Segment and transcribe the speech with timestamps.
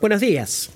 [0.00, 0.70] Buenos días.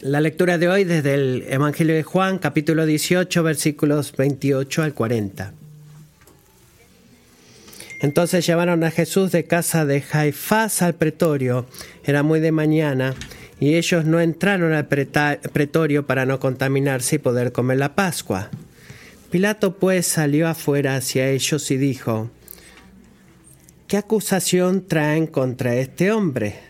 [0.00, 5.52] La lectura de hoy desde el Evangelio de Juan, capítulo 18, versículos 28 al 40.
[8.00, 11.66] Entonces llevaron a Jesús de casa de Jaifás al pretorio.
[12.04, 13.14] Era muy de mañana
[13.60, 18.50] y ellos no entraron al pretorio para no contaminarse y poder comer la Pascua.
[19.30, 22.30] Pilato pues salió afuera hacia ellos y dijo,
[23.88, 26.67] ¿qué acusación traen contra este hombre?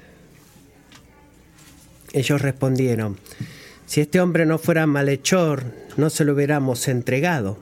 [2.12, 3.18] Ellos respondieron,
[3.86, 5.64] si este hombre no fuera malhechor,
[5.96, 7.58] no se lo hubiéramos entregado.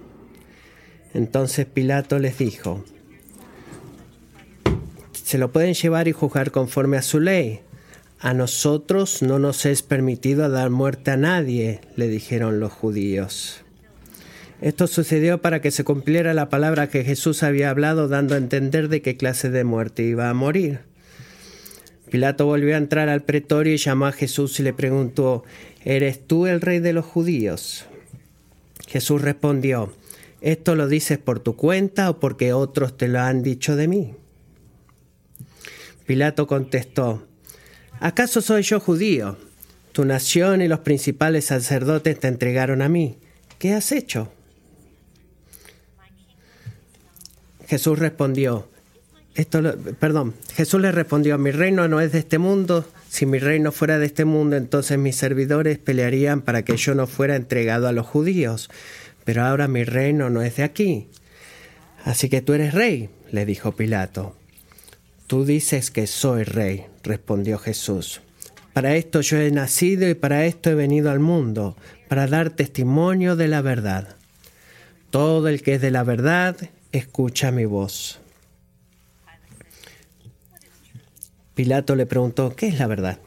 [1.14, 2.84] Entonces Pilato les dijo,
[5.12, 7.60] se lo pueden llevar y juzgar conforme a su ley.
[8.20, 13.62] A nosotros no nos es permitido dar muerte a nadie, le dijeron los judíos.
[14.60, 18.88] Esto sucedió para que se cumpliera la palabra que Jesús había hablado dando a entender
[18.88, 20.80] de qué clase de muerte iba a morir.
[22.16, 25.45] Pilato volvió a entrar al pretorio y llamó a Jesús y le preguntó,
[25.84, 27.84] ¿Eres tú el rey de los judíos?
[28.89, 29.92] Jesús respondió,
[30.41, 34.14] ¿esto lo dices por tu cuenta o porque otros te lo han dicho de mí?
[36.06, 37.27] Pilato contestó,
[38.00, 39.37] ¿acaso soy yo judío?
[39.92, 43.19] Tu nación y los principales sacerdotes te entregaron a mí.
[43.59, 44.33] ¿Qué has hecho?
[47.67, 48.70] Jesús respondió,
[49.37, 49.62] esto
[50.01, 53.98] perdón, Jesús le respondió, mi reino no es de este mundo, si mi reino fuera
[53.98, 58.06] de este mundo, entonces mis servidores pelearían para que yo no fuera entregado a los
[58.06, 58.70] judíos,
[59.25, 61.09] pero ahora mi reino no es de aquí.
[62.05, 64.37] Así que tú eres rey, le dijo Pilato.
[65.27, 68.23] Tú dices que soy rey, respondió Jesús.
[68.73, 71.77] Para esto yo he nacido y para esto he venido al mundo,
[72.09, 74.17] para dar testimonio de la verdad.
[75.11, 76.56] Todo el que es de la verdad,
[76.93, 78.21] escucha mi voz.
[81.57, 83.19] Pilato le preguntó, ¿qué es la verdad?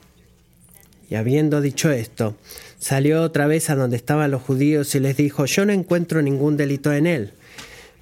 [1.09, 2.35] Y habiendo dicho esto,
[2.77, 6.55] salió otra vez a donde estaban los judíos y les dijo, yo no encuentro ningún
[6.55, 7.33] delito en él,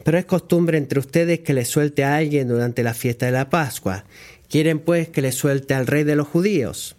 [0.03, 3.49] pero es costumbre entre ustedes que le suelte a alguien durante la fiesta de la
[3.49, 4.03] Pascua.
[4.49, 6.97] ¿Quieren pues que le suelte al rey de los judíos?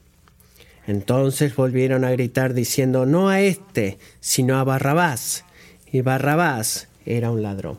[0.87, 5.45] Entonces volvieron a gritar diciendo, no a este, sino a Barrabás.
[5.93, 7.79] Y Barrabás era un ladrón.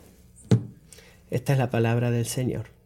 [1.32, 2.79] Esta es la palabra del Señor.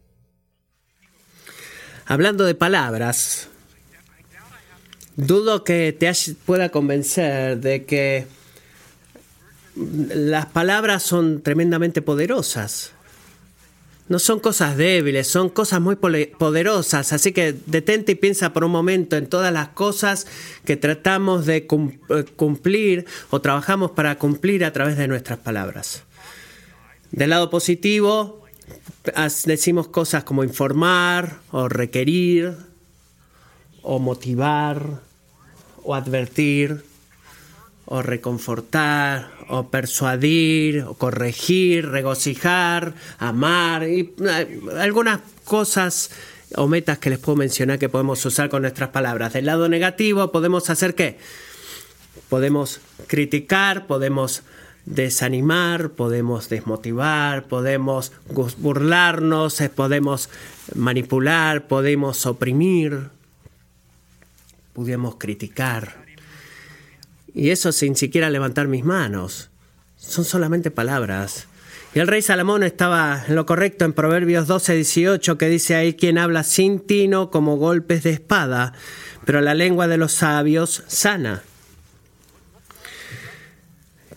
[2.06, 3.48] Hablando de palabras,
[5.16, 6.12] dudo que te
[6.44, 8.26] pueda convencer de que
[9.76, 12.92] las palabras son tremendamente poderosas.
[14.06, 17.14] No son cosas débiles, son cosas muy poderosas.
[17.14, 20.26] Así que detente y piensa por un momento en todas las cosas
[20.66, 26.02] que tratamos de eh, cumplir o trabajamos para cumplir a través de nuestras palabras.
[27.12, 28.43] Del lado positivo,
[29.44, 32.56] decimos cosas como informar o requerir
[33.82, 35.00] o motivar
[35.82, 36.82] o advertir
[37.84, 44.14] o reconfortar o persuadir o corregir, regocijar, amar y
[44.78, 46.10] algunas cosas
[46.56, 49.34] o metas que les puedo mencionar que podemos usar con nuestras palabras.
[49.34, 51.18] Del lado negativo podemos hacer qué?
[52.30, 54.42] Podemos criticar, podemos
[54.86, 58.12] desanimar, podemos desmotivar, podemos
[58.58, 60.28] burlarnos, eh, podemos
[60.74, 63.08] manipular, podemos oprimir,
[64.72, 66.04] podemos criticar.
[67.34, 69.50] Y eso sin siquiera levantar mis manos.
[69.96, 71.48] Son solamente palabras.
[71.94, 75.94] Y el rey Salomón estaba en lo correcto en Proverbios 12, 18, que dice ahí
[75.94, 78.72] quien habla sin tino como golpes de espada,
[79.24, 81.42] pero la lengua de los sabios sana.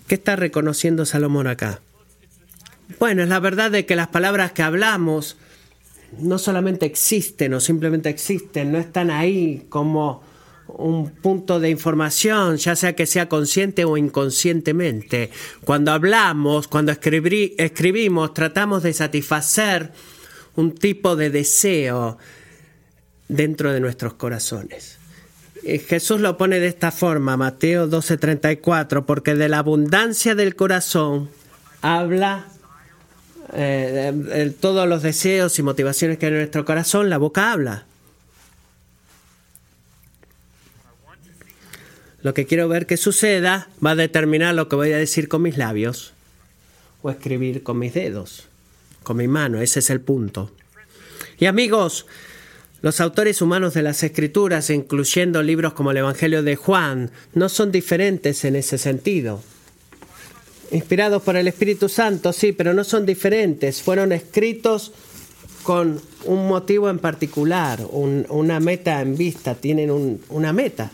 [0.07, 1.81] ¿Qué está reconociendo Salomón acá?
[3.00, 5.38] Bueno, es la verdad de que las palabras que hablamos
[6.19, 10.23] no solamente existen o simplemente existen, no están ahí como
[10.68, 15.31] un punto de información, ya sea que sea consciente o inconscientemente.
[15.63, 19.91] Cuando hablamos, cuando escribimos, tratamos de satisfacer
[20.56, 22.18] un tipo de deseo
[23.28, 24.96] dentro de nuestros corazones.
[25.68, 31.30] Eh, Jesús lo pone de esta forma, Mateo 12:34, porque de la abundancia del corazón
[31.81, 32.48] habla
[33.54, 37.84] eh, todos los deseos y motivaciones que hay en nuestro corazón, la boca habla.
[42.22, 45.42] Lo que quiero ver que suceda va a determinar lo que voy a decir con
[45.42, 46.14] mis labios
[47.02, 48.48] o escribir con mis dedos,
[49.04, 50.50] con mi mano, ese es el punto.
[51.40, 52.06] Y amigos,
[52.81, 57.71] los autores humanos de las escrituras, incluyendo libros como el Evangelio de Juan, no son
[57.71, 59.41] diferentes en ese sentido.
[60.71, 63.81] Inspirados por el Espíritu Santo, sí, pero no son diferentes.
[63.81, 64.91] Fueron escritos
[65.63, 70.91] con un motivo en particular, una meta en vista, tienen una meta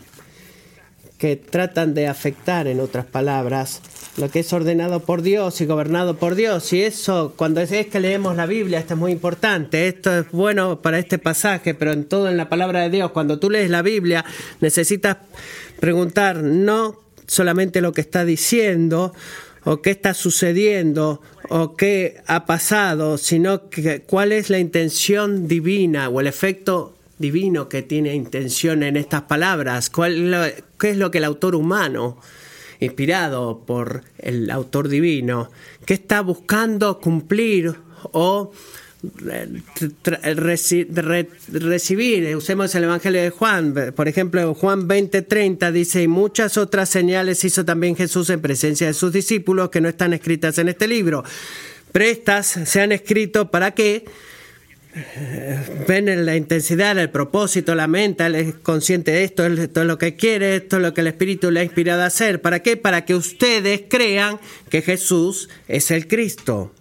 [1.24, 3.80] que tratan de afectar, en otras palabras,
[4.18, 6.70] lo que es ordenado por Dios y gobernado por Dios.
[6.74, 9.88] Y eso, cuando es, que leemos la Biblia, esto es muy importante.
[9.88, 13.38] Esto es bueno para este pasaje, pero en todo en la palabra de Dios, cuando
[13.38, 14.22] tú lees la Biblia,
[14.60, 15.16] necesitas
[15.80, 19.14] preguntar no solamente lo que está diciendo,
[19.64, 26.10] o qué está sucediendo o qué ha pasado, sino que, cuál es la intención divina
[26.10, 31.24] o el efecto divino que tiene intención en estas palabras, qué es lo que el
[31.24, 32.18] autor humano,
[32.80, 35.50] inspirado por el autor divino,
[35.86, 37.74] qué está buscando cumplir
[38.12, 38.52] o
[41.52, 47.44] recibir, usemos el Evangelio de Juan, por ejemplo, Juan 20:30 dice, y muchas otras señales
[47.44, 51.24] hizo también Jesús en presencia de sus discípulos que no están escritas en este libro.
[51.92, 54.04] Prestas se han escrito para que eh,
[55.88, 60.16] ven la intensidad, el propósito, la mente, es consciente de esto, esto es lo que
[60.16, 62.40] quiere, esto es lo que el Espíritu le ha inspirado a hacer.
[62.40, 62.76] ¿Para qué?
[62.76, 64.38] Para que ustedes crean
[64.70, 66.72] que Jesús es el Cristo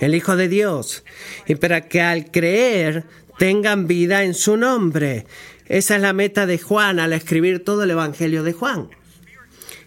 [0.00, 1.04] el Hijo de Dios,
[1.46, 3.04] y para que al creer
[3.38, 5.26] tengan vida en su nombre.
[5.66, 8.88] Esa es la meta de Juan al escribir todo el Evangelio de Juan.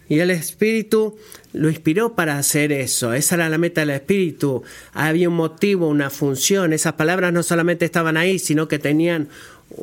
[0.10, 1.18] Y el Espíritu
[1.58, 3.14] lo inspiró para hacer eso.
[3.14, 4.64] Esa era la meta del Espíritu.
[4.94, 6.74] Había un motivo, una función.
[6.74, 9.30] Esas palabras no solamente estaban ahí, sino que tenían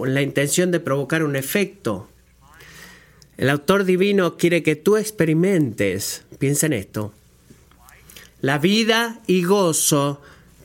[0.05, 2.09] la intención de provocar un efecto.
[3.37, 7.13] El autor divino quiere que tú experimentes, piensa en esto,
[8.41, 10.23] la vida y gozo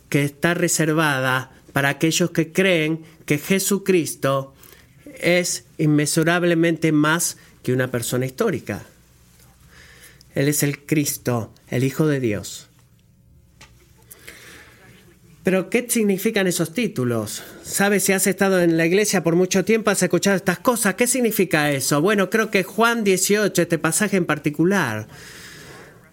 [0.09, 4.53] que está reservada para aquellos que creen que Jesucristo
[5.19, 8.85] es inmesurablemente más que una persona histórica.
[10.39, 12.69] Él es el Cristo, el Hijo de Dios.
[15.43, 17.43] Pero, ¿qué significan esos títulos?
[17.61, 20.95] ¿Sabes si has estado en la iglesia por mucho tiempo, has escuchado estas cosas?
[20.95, 22.01] ¿Qué significa eso?
[22.01, 25.09] Bueno, creo que Juan 18, este pasaje en particular,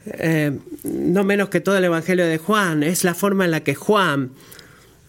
[0.06, 3.76] eh, no menos que todo el Evangelio de Juan, es la forma en la que
[3.76, 4.32] Juan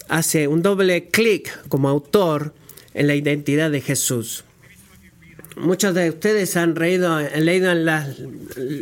[0.09, 2.53] hace un doble clic como autor
[2.93, 4.43] en la identidad de Jesús.
[5.59, 8.07] Muchos de ustedes han leído en la,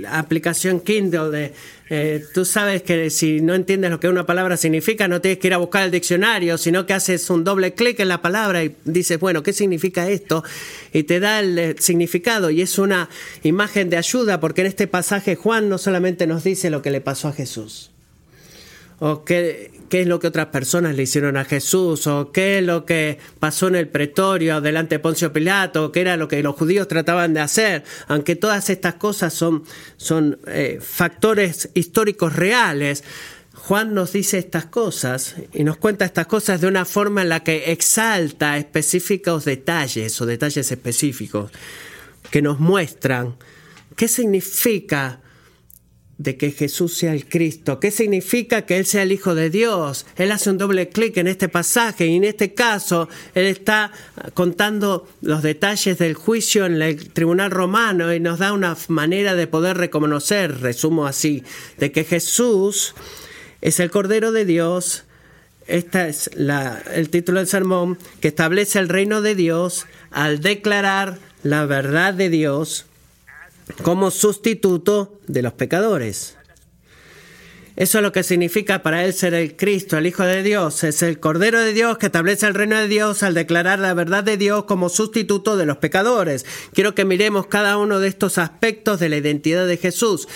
[0.09, 1.53] aplicación Kindle de
[1.89, 5.47] eh, tú sabes que si no entiendes lo que una palabra significa, no tienes que
[5.47, 8.75] ir a buscar el diccionario, sino que haces un doble clic en la palabra y
[8.83, 10.43] dices, bueno, ¿qué significa esto?
[10.91, 13.09] Y te da el eh, significado y es una
[13.43, 17.01] imagen de ayuda porque en este pasaje Juan no solamente nos dice lo que le
[17.01, 17.91] pasó a Jesús,
[18.99, 22.63] o qué, qué es lo que otras personas le hicieron a Jesús, o qué es
[22.63, 26.55] lo que pasó en el pretorio delante de Poncio Pilato, qué era lo que los
[26.55, 29.63] judíos trataban de hacer, aunque todas estas cosas son,
[29.97, 33.03] son eh, factores históricos reales.
[33.53, 37.43] Juan nos dice estas cosas y nos cuenta estas cosas de una forma en la
[37.43, 41.51] que exalta específicos detalles o detalles específicos
[42.29, 43.35] que nos muestran
[43.95, 45.21] qué significa
[46.17, 47.79] de que Jesús sea el Cristo.
[47.79, 50.05] ¿Qué significa que Él sea el Hijo de Dios?
[50.15, 53.91] Él hace un doble clic en este pasaje y en este caso Él está
[54.33, 59.47] contando los detalles del juicio en el tribunal romano y nos da una manera de
[59.47, 61.43] poder reconocer, resumo así,
[61.77, 62.95] de que Jesús
[63.61, 65.03] es el Cordero de Dios.
[65.67, 71.65] Este es el título del sermón que establece el reino de Dios al declarar la
[71.65, 72.85] verdad de Dios
[73.83, 76.35] como sustituto de los pecadores.
[77.75, 80.85] Eso es lo que significa para él ser el Cristo, el Hijo de Dios.
[80.85, 84.23] Es el Cordero de Dios que establece el reino de Dios al declarar la verdad
[84.23, 86.45] de Dios como sustituto de los pecadores.
[86.73, 90.29] Quiero que miremos cada uno de estos aspectos de la identidad de Jesús.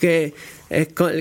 [0.00, 0.32] Eh,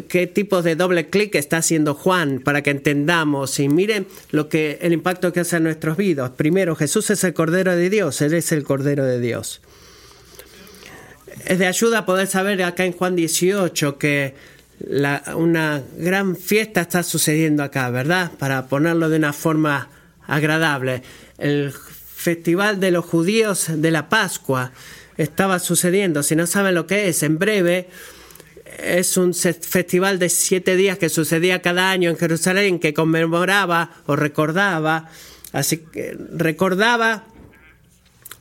[0.07, 4.79] qué tipo de doble clic está haciendo Juan para que entendamos y miren lo que
[4.81, 6.31] el impacto que hace en nuestros vidas.
[6.31, 9.61] Primero, Jesús es el Cordero de Dios, Él es el Cordero de Dios
[11.45, 14.35] es de ayuda poder saber acá en Juan 18 que
[15.35, 18.31] una gran fiesta está sucediendo acá, ¿verdad?
[18.37, 19.89] Para ponerlo de una forma
[20.25, 21.03] agradable.
[21.37, 24.71] El festival de los judíos de la Pascua
[25.17, 26.23] estaba sucediendo.
[26.23, 27.89] Si no saben lo que es, en breve
[28.79, 34.15] es un festival de siete días que sucedía cada año en Jerusalén, que conmemoraba o
[34.15, 35.09] recordaba,
[35.51, 37.25] así que recordaba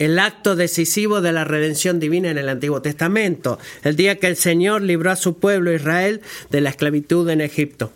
[0.00, 4.36] el acto decisivo de la redención divina en el Antiguo Testamento, el día que el
[4.36, 7.92] Señor libró a su pueblo Israel de la esclavitud en Egipto.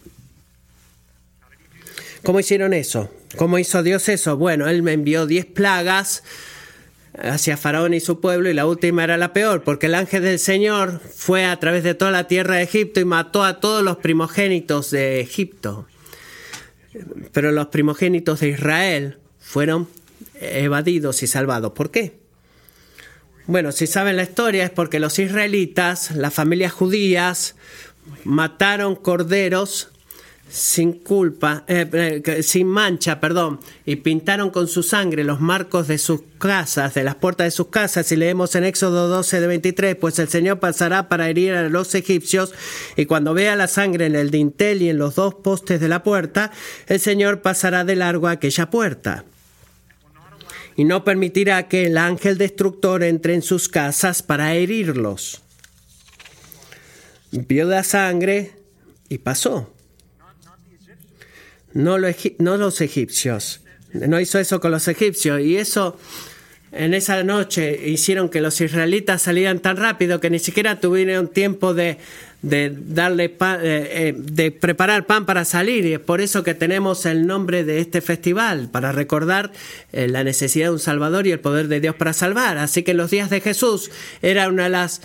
[2.22, 3.10] ¿Cómo hicieron eso?
[3.36, 4.36] ¿Cómo hizo Dios eso?
[4.36, 6.22] Bueno, Él me envió diez plagas
[7.16, 10.38] hacia Faraón y su pueblo y la última era la peor, porque el ángel del
[10.38, 13.96] Señor fue a través de toda la tierra de Egipto y mató a todos los
[13.96, 15.86] primogénitos de Egipto.
[17.32, 19.88] pero los primogénitos de Israel fueron
[20.40, 21.72] evadidos y salvados.
[21.72, 22.18] ¿Por qué?
[23.46, 27.56] Bueno, si saben la historia es porque los israelitas, las familias judías,
[28.24, 29.90] mataron corderos
[30.48, 35.98] sin culpa, eh, eh, sin mancha, perdón, y pintaron con su sangre los marcos de
[35.98, 39.96] sus casas, de las puertas de sus casas, y leemos en Éxodo 12 de 23,
[39.96, 42.52] pues el Señor pasará para herir a los egipcios,
[42.96, 46.02] y cuando vea la sangre en el dintel y en los dos postes de la
[46.02, 46.52] puerta,
[46.86, 49.24] el Señor pasará de largo aquella puerta.
[50.76, 55.42] Y no permitirá que el ángel destructor entre en sus casas para herirlos.
[57.30, 58.52] Vio la sangre
[59.08, 59.74] y pasó
[61.74, 63.60] no, los egipcios.
[63.92, 65.40] No hizo eso con los egipcios.
[65.40, 65.98] Y eso
[66.72, 71.74] en esa noche hicieron que los israelitas salieran tan rápido que ni siquiera tuvieron tiempo
[71.74, 71.98] de,
[72.44, 75.84] darle eh, eh, de preparar pan para salir.
[75.86, 79.52] Y es por eso que tenemos el nombre de este festival, para recordar
[79.92, 82.58] eh, la necesidad de un Salvador y el poder de Dios para salvar.
[82.58, 83.90] Así que los días de Jesús
[84.22, 85.00] era una de las,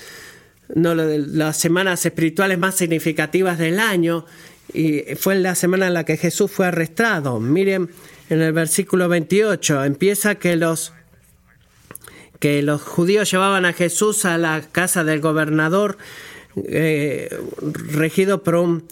[0.67, 4.25] las semanas espirituales más significativas del año
[4.73, 7.39] y fue la semana en la que Jesús fue arrestado.
[7.39, 7.89] Miren
[8.29, 10.93] en el versículo 28, empieza que los
[12.39, 15.97] que los judíos llevaban a Jesús a la casa del gobernador
[16.67, 17.29] eh,
[17.91, 18.87] regido por un,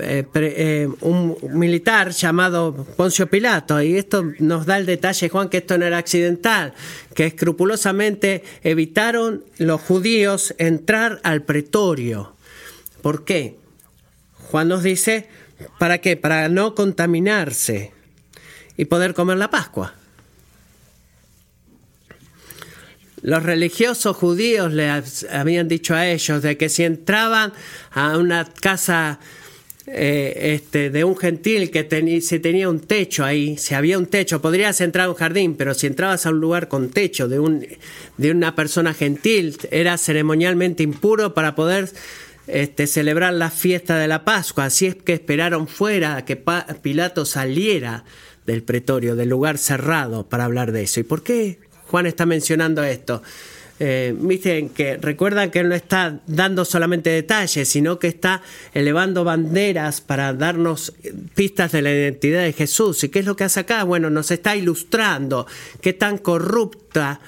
[0.00, 3.80] eh, eh, un militar llamado Poncio Pilato.
[3.82, 6.74] Y esto nos da el detalle, Juan, que esto no era accidental,
[7.14, 12.34] que escrupulosamente evitaron los judíos entrar al pretorio.
[13.02, 13.56] ¿Por qué?
[14.50, 15.28] Juan nos dice,
[15.78, 16.16] ¿para qué?
[16.16, 17.92] Para no contaminarse
[18.76, 19.94] y poder comer la Pascua.
[23.22, 24.90] Los religiosos judíos le
[25.30, 27.52] habían dicho a ellos de que si entraban
[27.90, 29.18] a una casa
[29.90, 34.42] eh, este, de un gentil que si tenía un techo ahí, si había un techo,
[34.42, 37.66] podrías entrar a un jardín, pero si entrabas a un lugar con techo de, un,
[38.18, 41.90] de una persona gentil, era ceremonialmente impuro para poder
[42.46, 44.66] este, celebrar la fiesta de la Pascua.
[44.66, 46.36] Así es que esperaron fuera a que
[46.82, 48.04] Pilato saliera
[48.46, 51.00] del pretorio, del lugar cerrado, para hablar de eso.
[51.00, 51.58] ¿Y por qué
[51.88, 53.22] Juan está mencionando esto?
[53.80, 58.42] Eh, que recuerdan que él no está dando solamente detalles, sino que está
[58.74, 60.94] elevando banderas para darnos
[61.34, 63.04] pistas de la identidad de Jesús.
[63.04, 63.84] ¿Y qué es lo que hace acá?
[63.84, 65.46] Bueno, nos está ilustrando
[65.80, 67.20] qué tan corrupta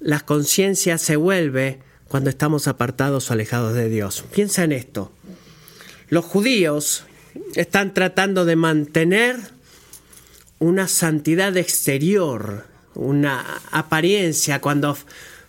[0.00, 4.24] la conciencia se vuelve cuando estamos apartados o alejados de Dios.
[4.34, 5.12] Piensa en esto.
[6.08, 7.04] Los judíos
[7.54, 9.36] están tratando de mantener
[10.58, 14.96] una santidad exterior, una apariencia, cuando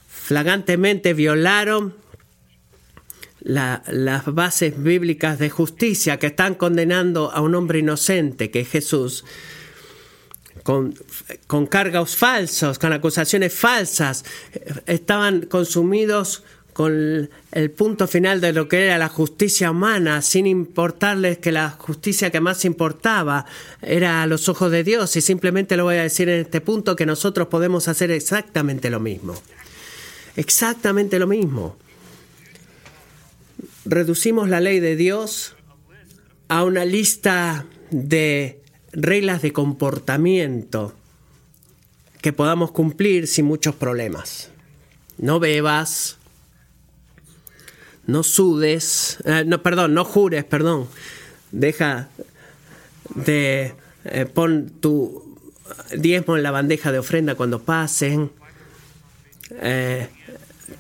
[0.08, 1.96] flagantemente violaron
[3.42, 9.26] las bases bíblicas de justicia que están condenando a un hombre inocente, que es Jesús,
[10.64, 10.96] con,
[11.48, 14.24] con cargos falsos, con acusaciones falsas,
[14.86, 16.44] estaban consumidos
[16.74, 21.70] con el punto final de lo que era la justicia humana, sin importarles que la
[21.70, 23.46] justicia que más importaba
[23.82, 25.16] era a los ojos de Dios.
[25.16, 29.00] Y simplemente lo voy a decir en este punto que nosotros podemos hacer exactamente lo
[29.00, 29.36] mismo.
[30.36, 31.78] Exactamente lo mismo.
[33.86, 35.56] Reducimos la ley de Dios
[36.48, 38.60] a una lista de
[38.92, 40.94] reglas de comportamiento
[42.22, 44.50] que podamos cumplir sin muchos problemas.
[45.18, 46.18] No bebas,
[48.06, 50.88] no sudes, eh, no, perdón, no jures, perdón.
[51.52, 52.10] Deja
[53.16, 55.38] de eh, pon tu
[55.96, 58.32] diezmo en la bandeja de ofrenda cuando pasen.
[59.62, 60.10] Eh,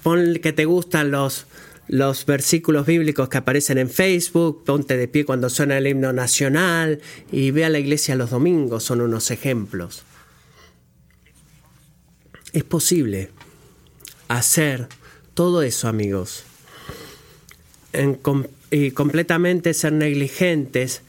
[0.01, 1.47] pon que te gustan los,
[1.87, 7.01] los versículos bíblicos que aparecen en Facebook, ponte de pie cuando suena el himno nacional
[7.31, 10.03] y ve a la iglesia los domingos, son unos ejemplos.
[12.51, 13.31] Es posible
[14.27, 14.87] hacer
[15.33, 16.43] todo eso, amigos
[18.71, 21.01] y completamente ser negligentes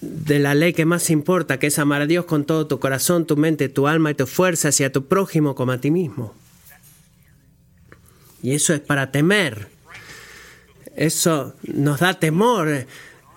[0.00, 3.26] de la ley que más importa, que es amar a Dios con todo tu corazón,
[3.26, 6.34] tu mente, tu alma y tu fuerza, hacia tu prójimo como a ti mismo.
[8.42, 9.68] Y eso es para temer.
[10.94, 12.86] Eso nos da temor.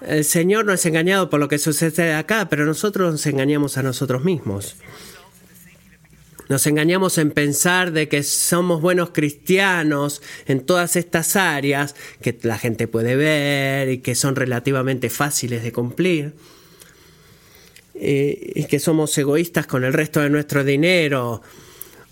[0.02, 3.84] El Señor no es engañado por lo que sucede acá, pero nosotros nos engañamos a
[3.84, 4.76] nosotros mismos.
[6.52, 12.58] Nos engañamos en pensar de que somos buenos cristianos en todas estas áreas que la
[12.58, 16.34] gente puede ver y que son relativamente fáciles de cumplir.
[17.94, 21.42] Y que somos egoístas con el resto de nuestro dinero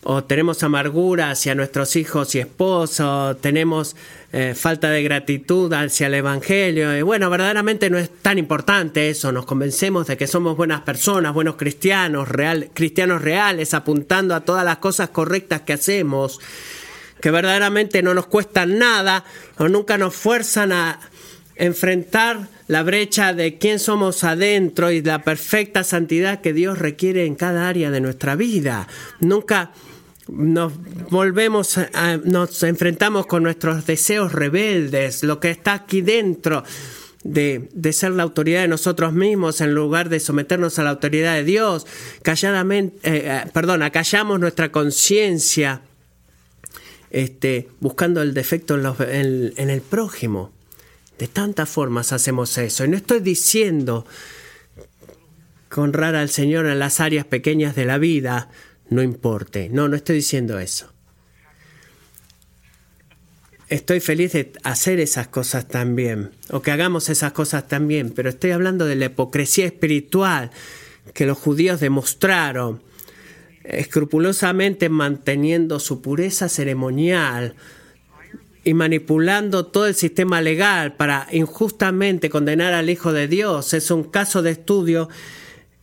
[0.03, 3.97] o tenemos amargura hacia nuestros hijos y esposos, tenemos
[4.31, 6.95] eh, falta de gratitud hacia el Evangelio.
[6.95, 9.31] Y bueno, verdaderamente no es tan importante eso.
[9.31, 12.29] Nos convencemos de que somos buenas personas, buenos cristianos,
[12.73, 16.39] cristianos reales, apuntando a todas las cosas correctas que hacemos,
[17.19, 19.25] que verdaderamente no nos cuestan nada
[19.57, 20.99] o nunca nos fuerzan a
[21.55, 27.33] enfrentar la brecha de quién somos adentro y la perfecta santidad que Dios requiere en
[27.33, 28.87] cada área de nuestra vida.
[29.19, 29.71] Nunca
[30.31, 30.73] nos
[31.09, 31.79] volvemos,
[32.25, 36.63] nos enfrentamos con nuestros deseos rebeldes, lo que está aquí dentro.
[37.21, 41.43] De, ser la autoridad de nosotros mismos en lugar de someternos a la autoridad de
[41.43, 41.85] Dios,
[42.21, 45.81] calladamente, eh, eh, acallamos nuestra conciencia
[47.11, 50.53] este, buscando el defecto en, en el prójimo.
[51.17, 52.85] De tantas formas hacemos eso.
[52.85, 54.05] Y no estoy diciendo
[55.79, 58.49] honrar al Señor en las áreas pequeñas de la vida
[58.89, 59.69] no importe.
[59.69, 60.91] No, no estoy diciendo eso.
[63.67, 68.49] Estoy feliz de hacer esas cosas también, o que hagamos esas cosas también, pero estoy
[68.51, 70.49] hablando de la hipocresía espiritual
[71.13, 72.81] que los judíos demostraron,
[73.63, 77.55] escrupulosamente manteniendo su pureza ceremonial,
[78.63, 84.03] y manipulando todo el sistema legal para injustamente condenar al Hijo de Dios es un
[84.03, 85.09] caso de estudio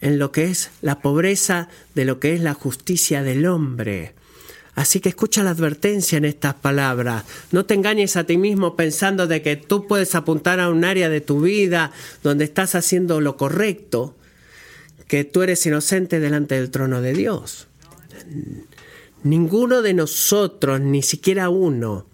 [0.01, 4.15] en lo que es la pobreza de lo que es la justicia del hombre.
[4.75, 7.25] Así que escucha la advertencia en estas palabras.
[7.51, 11.09] No te engañes a ti mismo pensando de que tú puedes apuntar a un área
[11.09, 14.15] de tu vida donde estás haciendo lo correcto,
[15.09, 17.69] que tú eres inocente delante del trono de Dios.
[19.23, 22.07] Ninguno de nosotros, ni siquiera uno,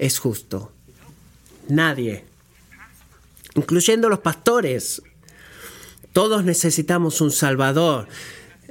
[0.00, 0.72] es justo.
[1.68, 2.24] Nadie,
[3.54, 5.02] incluyendo los pastores.
[6.12, 8.08] Todos necesitamos un Salvador.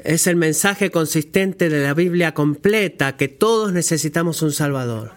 [0.04, 5.14] Es el mensaje consistente de la Biblia completa que todos necesitamos un Salvador.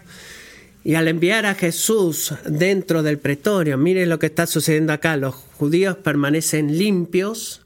[0.83, 5.35] Y al enviar a Jesús dentro del pretorio, miren lo que está sucediendo acá, los
[5.35, 7.61] judíos permanecen limpios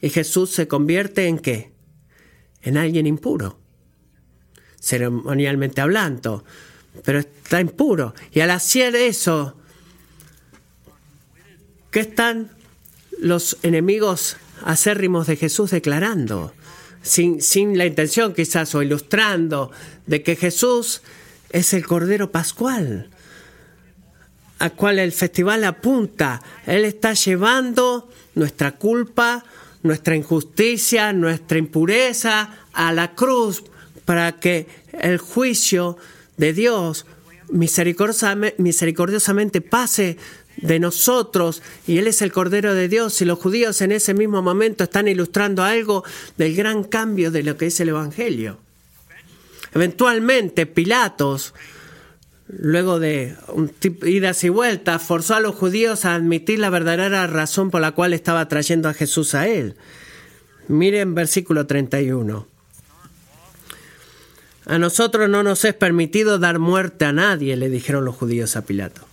[0.00, 1.72] y Jesús se convierte en qué?
[2.62, 3.58] En alguien impuro,
[4.80, 6.44] ceremonialmente hablando
[7.04, 8.14] pero está impuro.
[8.32, 9.56] Y al hacer eso,
[11.90, 12.50] ¿qué están
[13.20, 16.52] los enemigos acérrimos de Jesús declarando?
[17.02, 19.70] Sin, sin la intención quizás o ilustrando
[20.06, 21.02] de que Jesús
[21.50, 23.08] es el Cordero Pascual,
[24.58, 26.42] al cual el festival apunta.
[26.66, 29.44] Él está llevando nuestra culpa,
[29.82, 33.62] nuestra injusticia, nuestra impureza a la cruz
[34.04, 35.96] para que el juicio
[36.36, 37.06] de Dios
[37.50, 40.18] misericordiosamente pase
[40.60, 44.42] de nosotros y Él es el Cordero de Dios y los judíos en ese mismo
[44.42, 46.04] momento están ilustrando algo
[46.36, 48.58] del gran cambio de lo que es el Evangelio.
[49.74, 51.54] Eventualmente Pilatos,
[52.48, 53.36] luego de
[54.04, 58.12] idas y vueltas, forzó a los judíos a admitir la verdadera razón por la cual
[58.12, 59.76] estaba trayendo a Jesús a Él.
[60.68, 62.46] Miren versículo 31.
[64.66, 68.66] A nosotros no nos es permitido dar muerte a nadie, le dijeron los judíos a
[68.66, 69.08] Pilato.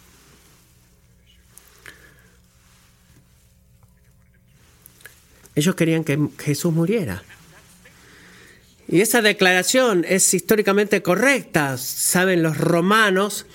[5.55, 7.23] Ellos querían que Jesús muriera.
[8.87, 11.77] Y esa declaración es históricamente correcta.
[11.77, 13.45] Saben, los romanos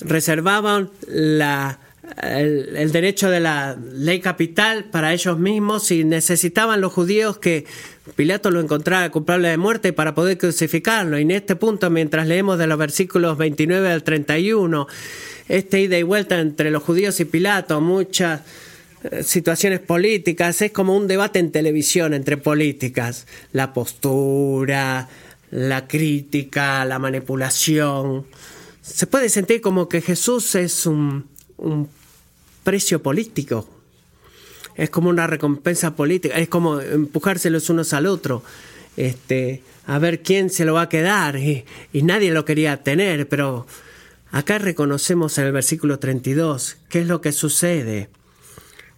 [0.00, 1.78] reservaban la
[2.20, 7.64] el, derecho de la ley capital para ellos mismos y necesitaban los judíos que
[8.16, 11.18] Pilato lo encontrara culpable de muerte para poder crucificarlo.
[11.18, 14.88] Y en este punto, mientras leemos de los versículos 29 al 31,
[15.48, 18.40] este ida y vuelta entre los judíos y Pilato, muchas
[19.22, 25.08] situaciones políticas, es como un debate en televisión entre políticas, la postura,
[25.50, 28.26] la crítica, la manipulación.
[28.80, 31.30] Se puede sentir como que Jesús es un,
[32.64, 33.68] precio político.
[34.76, 38.42] Es como una recompensa política, es como empujárselos unos al otro,
[38.96, 41.36] este, a ver quién se lo va a quedar.
[41.36, 43.66] Y, y nadie lo quería tener, pero
[44.30, 48.08] acá reconocemos en el versículo 32 qué es lo que sucede.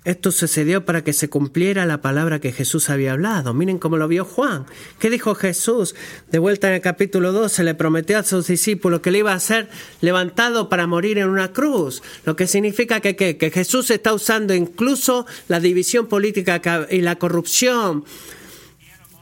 [0.05, 3.55] Esto sucedió para que se cumpliera la palabra que Jesús había hablado.
[3.55, 4.67] Miren cómo lo vio Juan.
[4.99, 5.95] ¿Qué dijo Jesús?
[6.31, 9.33] De vuelta en el capítulo 2 se le prometió a sus discípulos que le iba
[9.33, 9.71] a ser
[10.03, 12.03] levantado para morir en una cruz.
[12.27, 18.05] Lo que significa que, que Jesús está usando incluso la división política y la corrupción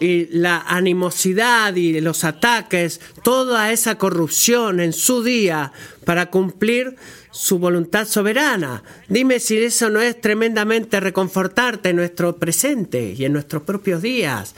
[0.02, 5.72] y la animosidad y los ataques, toda esa corrupción en su día
[6.04, 6.96] para cumplir
[7.30, 8.82] su voluntad soberana.
[9.08, 14.56] Dime si eso no es tremendamente reconfortarte en nuestro presente y en nuestros propios días.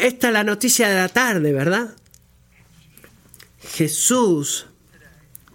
[0.00, 1.94] esta es la noticia de la tarde, ¿verdad?
[3.60, 4.66] Jesús,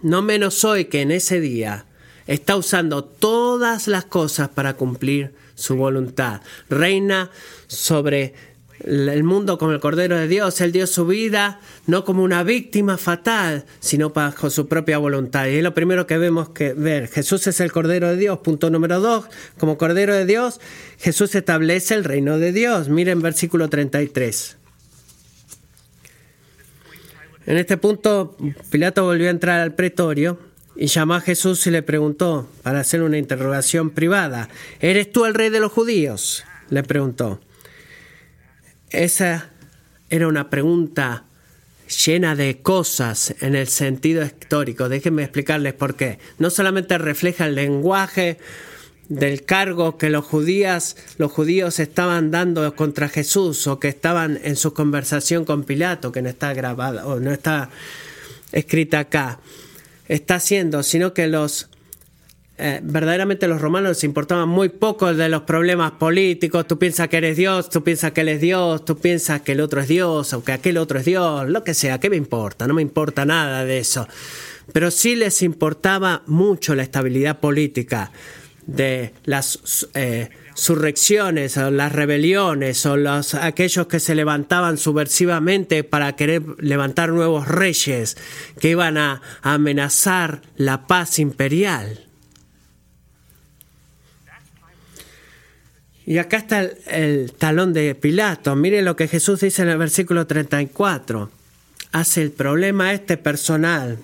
[0.00, 1.84] no menos hoy que en ese día,
[2.26, 6.42] está usando todas las cosas para cumplir su voluntad.
[6.70, 7.30] Reina
[7.66, 8.34] sobre
[8.84, 10.60] el mundo como el Cordero de Dios.
[10.60, 15.46] Él dio su vida no como una víctima fatal, sino bajo su propia voluntad.
[15.46, 17.08] Y es lo primero que vemos que ver.
[17.08, 18.38] Jesús es el Cordero de Dios.
[18.38, 19.26] Punto número dos.
[19.58, 20.60] Como Cordero de Dios,
[20.98, 22.88] Jesús establece el reino de Dios.
[22.88, 24.56] Miren versículo 33.
[27.46, 28.36] En este punto,
[28.70, 30.38] Pilato volvió a entrar al pretorio
[30.76, 34.48] y llamó a Jesús y le preguntó para hacer una interrogación privada.
[34.80, 36.44] ¿Eres tú el rey de los judíos?
[36.68, 37.40] Le preguntó.
[38.90, 39.50] Esa
[40.10, 41.24] era una pregunta
[42.04, 44.88] llena de cosas en el sentido histórico.
[44.88, 46.18] Déjenme explicarles por qué.
[46.38, 48.38] No solamente refleja el lenguaje
[49.08, 54.56] del cargo que los judíos, los judíos estaban dando contra Jesús o que estaban en
[54.56, 57.70] su conversación con Pilato, que no está grabada o no está
[58.52, 59.38] escrita acá,
[60.08, 61.68] está haciendo, sino que los
[62.58, 66.66] eh, verdaderamente los romanos les importaban muy poco de los problemas políticos.
[66.66, 69.60] Tú piensas que eres Dios, tú piensas que él es Dios, tú piensas que el
[69.60, 72.66] otro es Dios o que aquel otro es Dios, lo que sea, ¿qué me importa?
[72.66, 74.08] No me importa nada de eso.
[74.72, 78.10] Pero sí les importaba mucho la estabilidad política
[78.66, 86.16] de las eh, surrecciones o las rebeliones o los, aquellos que se levantaban subversivamente para
[86.16, 88.16] querer levantar nuevos reyes
[88.58, 92.06] que iban a amenazar la paz imperial.
[96.06, 98.54] Y acá está el, talón de Pilato.
[98.54, 101.30] Mire lo que Jesús dice en el versículo 34.
[101.90, 103.98] Hace el problema este personal.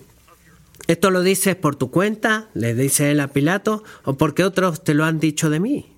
[0.88, 2.48] ¿Esto lo dices por tu cuenta?
[2.54, 3.84] Le dice él a Pilato.
[4.02, 5.91] ¿O porque otros te lo han dicho de mí?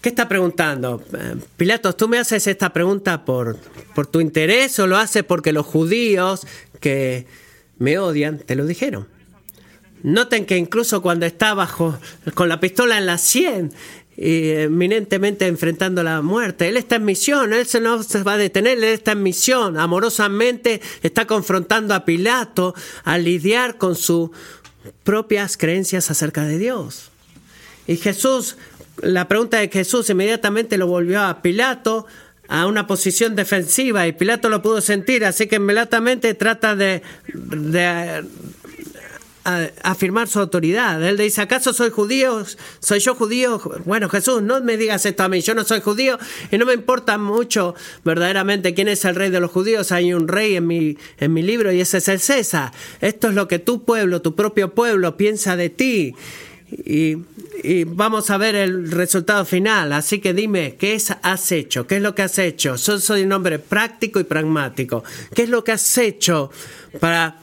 [0.00, 1.02] ¿Qué está preguntando?
[1.12, 3.56] Eh, Pilato, ¿tú me haces esta pregunta por,
[3.94, 6.46] por tu interés o lo haces porque los judíos
[6.80, 7.26] que
[7.78, 9.08] me odian te lo dijeron?
[10.02, 11.98] Noten que incluso cuando está bajo
[12.34, 13.72] con la pistola en la sien
[14.16, 18.38] y eminentemente enfrentando la muerte, él está en misión, él se no se va a
[18.38, 24.30] detener, él está en misión, amorosamente está confrontando a Pilato a lidiar con sus
[25.02, 27.10] propias creencias acerca de Dios.
[27.88, 28.56] Y Jesús,
[29.02, 32.06] la pregunta de Jesús inmediatamente lo volvió a Pilato
[32.48, 37.02] a una posición defensiva y Pilato lo pudo sentir, así que inmediatamente trata de,
[37.34, 38.24] de
[39.82, 41.02] afirmar su autoridad.
[41.02, 42.44] Él dice, ¿acaso soy judío?
[42.80, 43.60] ¿Soy yo judío?
[43.84, 46.18] Bueno, Jesús, no me digas esto a mí, yo no soy judío
[46.50, 49.92] y no me importa mucho verdaderamente quién es el rey de los judíos.
[49.92, 52.72] Hay un rey en mi, en mi libro y ese es el César.
[53.00, 56.14] Esto es lo que tu pueblo, tu propio pueblo piensa de ti.
[56.70, 57.16] Y,
[57.84, 59.92] vamos a ver el resultado final.
[59.92, 61.86] Así que dime, ¿qué has hecho?
[61.86, 62.76] ¿Qué es lo que has hecho?
[62.76, 65.02] Yo soy un hombre práctico y pragmático.
[65.34, 66.50] ¿Qué es lo que has hecho
[67.00, 67.38] para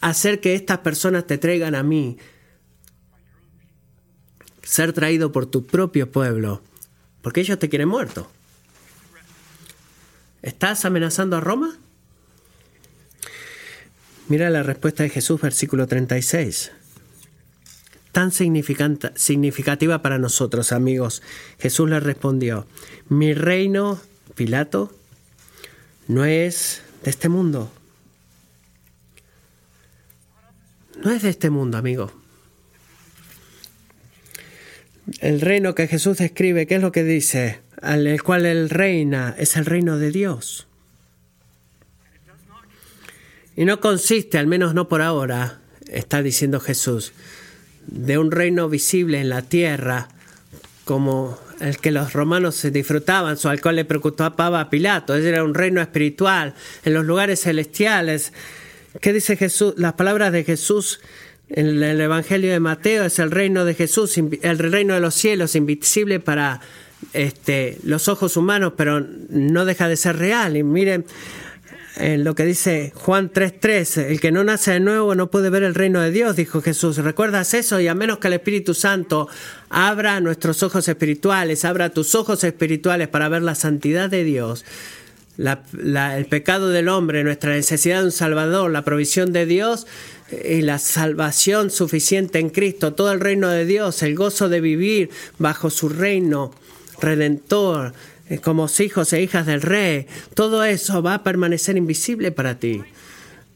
[0.00, 2.18] hacer que estas personas te traigan a mí.
[4.62, 6.62] Ser traído por tu propio pueblo,
[7.22, 8.30] porque ellos te quieren muerto.
[10.42, 11.76] ¿Estás amenazando a Roma?
[14.28, 16.72] Mira la respuesta de Jesús, versículo 36.
[18.12, 21.22] Tan significativa para nosotros, amigos.
[21.58, 22.66] Jesús le respondió,
[23.08, 24.00] mi reino,
[24.34, 24.92] Pilato,
[26.06, 27.70] no es de este mundo.
[31.02, 32.12] No es de este mundo, amigo.
[35.20, 37.60] El reino que Jesús describe, ¿qué es lo que dice?
[37.80, 40.66] Al cual él reina, es el reino de Dios.
[43.54, 47.12] Y no consiste, al menos no por ahora, está diciendo Jesús,
[47.88, 50.08] de un reino visible en la tierra
[50.84, 55.14] como el que los romanos se disfrutaban, su alcohol le preocupaba a Pilato.
[55.14, 58.32] Era un reino espiritual en los lugares celestiales
[59.00, 59.74] ¿Qué dice Jesús?
[59.76, 61.00] Las palabras de Jesús
[61.48, 65.54] en el Evangelio de Mateo es el reino de Jesús, el reino de los cielos,
[65.54, 66.60] invisible para
[67.12, 70.56] este, los ojos humanos, pero no deja de ser real.
[70.56, 71.04] Y miren
[71.98, 75.64] en lo que dice Juan 3:3, el que no nace de nuevo no puede ver
[75.64, 76.96] el reino de Dios, dijo Jesús.
[76.98, 77.80] ¿Recuerdas eso?
[77.80, 79.28] Y a menos que el Espíritu Santo
[79.68, 84.64] abra nuestros ojos espirituales, abra tus ojos espirituales para ver la santidad de Dios,
[85.38, 89.86] el pecado del hombre, nuestra necesidad de un Salvador, la provisión de Dios
[90.44, 95.10] y la salvación suficiente en Cristo, todo el reino de Dios, el gozo de vivir
[95.38, 96.52] bajo su reino
[97.00, 97.92] redentor, eh,
[98.42, 102.82] como hijos e hijas del Rey, todo eso va a permanecer invisible para ti.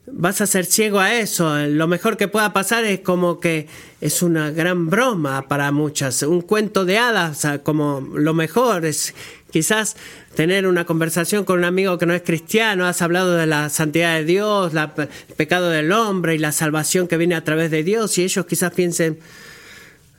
[0.06, 1.56] vas a ser ciego a eso.
[1.66, 3.68] Lo mejor que pueda pasar es como que
[4.00, 9.14] es una gran broma para muchas, un cuento de hadas, como lo mejor es
[9.50, 9.96] quizás
[10.34, 14.16] tener una conversación con un amigo que no es cristiano, has hablado de la santidad
[14.16, 18.16] de Dios, el pecado del hombre y la salvación que viene a través de Dios
[18.18, 19.18] y ellos quizás piensen,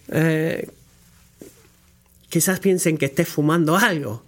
[0.09, 0.69] eh,
[2.29, 4.23] quizás piensen que estés fumando algo,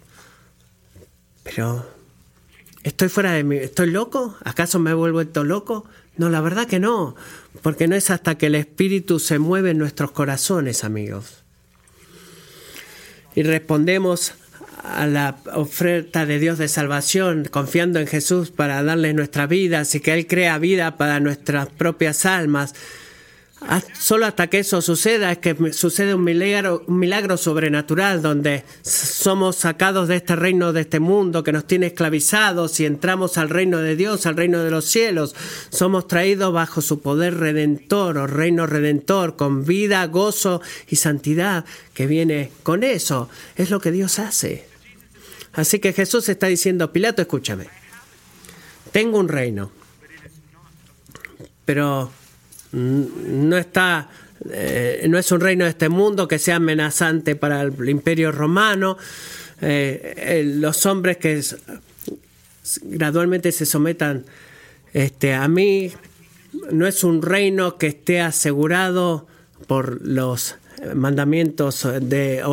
[1.45, 1.85] pero
[2.85, 3.57] ¿Estoy fuera de mí?
[3.57, 4.37] ¿Estoy loco?
[4.43, 5.85] ¿Acaso me he vuelto loco?
[6.17, 7.15] No, la verdad que no,
[7.63, 11.43] porque no es hasta que el Espíritu se mueve en nuestros corazones, amigos.
[13.33, 14.33] Y respondemos
[14.83, 19.99] a la oferta de Dios de salvación, confiando en Jesús para darle nuestra vida, y
[19.99, 22.75] que Él crea vida para nuestras propias almas.
[23.61, 28.65] Ah, solo hasta que eso suceda es que sucede un milagro, un milagro sobrenatural donde
[28.83, 33.49] somos sacados de este reino, de este mundo que nos tiene esclavizados y entramos al
[33.49, 35.35] reino de Dios, al reino de los cielos.
[35.69, 41.63] Somos traídos bajo su poder redentor o reino redentor con vida, gozo y santidad
[41.93, 43.29] que viene con eso.
[43.55, 44.67] Es lo que Dios hace.
[45.53, 47.67] Así que Jesús está diciendo, Pilato, escúchame.
[48.91, 49.71] Tengo un reino,
[51.63, 52.11] pero
[52.75, 54.09] no está
[54.51, 58.97] eh, no es un reino de este mundo que sea amenazante para el imperio romano.
[59.61, 61.41] Eh, los hombres que
[62.83, 64.25] gradualmente se sometan
[64.93, 65.91] este, a mí
[66.71, 69.27] no es un reino que esté asegurado
[69.67, 70.55] por los
[70.93, 72.43] mandamientos de,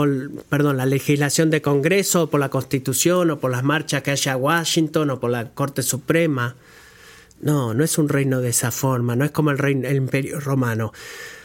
[0.48, 5.10] perdón, la legislación de Congreso, por la Constitución, o por las marchas que haya Washington,
[5.10, 6.56] o por la Corte Suprema.
[7.42, 10.40] No, no es un reino de esa forma, no es como el, reino, el imperio
[10.40, 10.92] romano,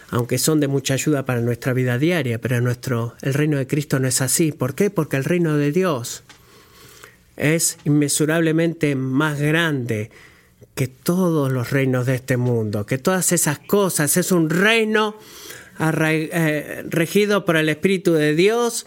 [0.09, 3.99] aunque son de mucha ayuda para nuestra vida diaria, pero nuestro, el reino de Cristo
[3.99, 4.51] no es así.
[4.51, 4.89] ¿Por qué?
[4.89, 6.23] Porque el reino de Dios
[7.35, 10.11] es inmesurablemente más grande
[10.75, 14.15] que todos los reinos de este mundo, que todas esas cosas.
[14.15, 15.15] Es un reino
[15.79, 18.85] eh, regido por el Espíritu de Dios,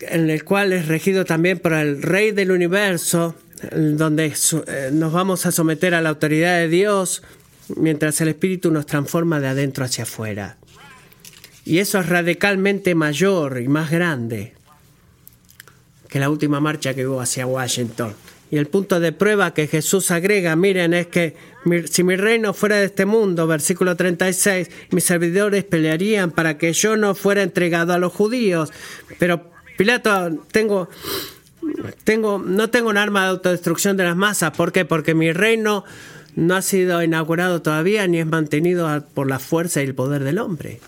[0.00, 3.34] en el cual es regido también por el Rey del universo,
[3.72, 4.26] donde
[4.66, 7.22] eh, nos vamos a someter a la autoridad de Dios
[7.76, 10.56] mientras el Espíritu nos transforma de adentro hacia afuera.
[11.64, 14.54] Y eso es radicalmente mayor y más grande
[16.08, 18.14] que la última marcha que hubo hacia Washington.
[18.50, 21.34] Y el punto de prueba que Jesús agrega, miren, es que
[21.90, 26.96] si mi reino fuera de este mundo, versículo 36, mis servidores pelearían para que yo
[26.96, 28.70] no fuera entregado a los judíos.
[29.18, 30.88] Pero Pilato, tengo,
[32.04, 34.52] tengo, no tengo un arma de autodestrucción de las masas.
[34.52, 34.84] ¿Por qué?
[34.84, 35.84] Porque mi reino
[36.36, 40.38] no ha sido inaugurado todavía ni es mantenido por la fuerza y el poder del
[40.38, 40.80] hombre.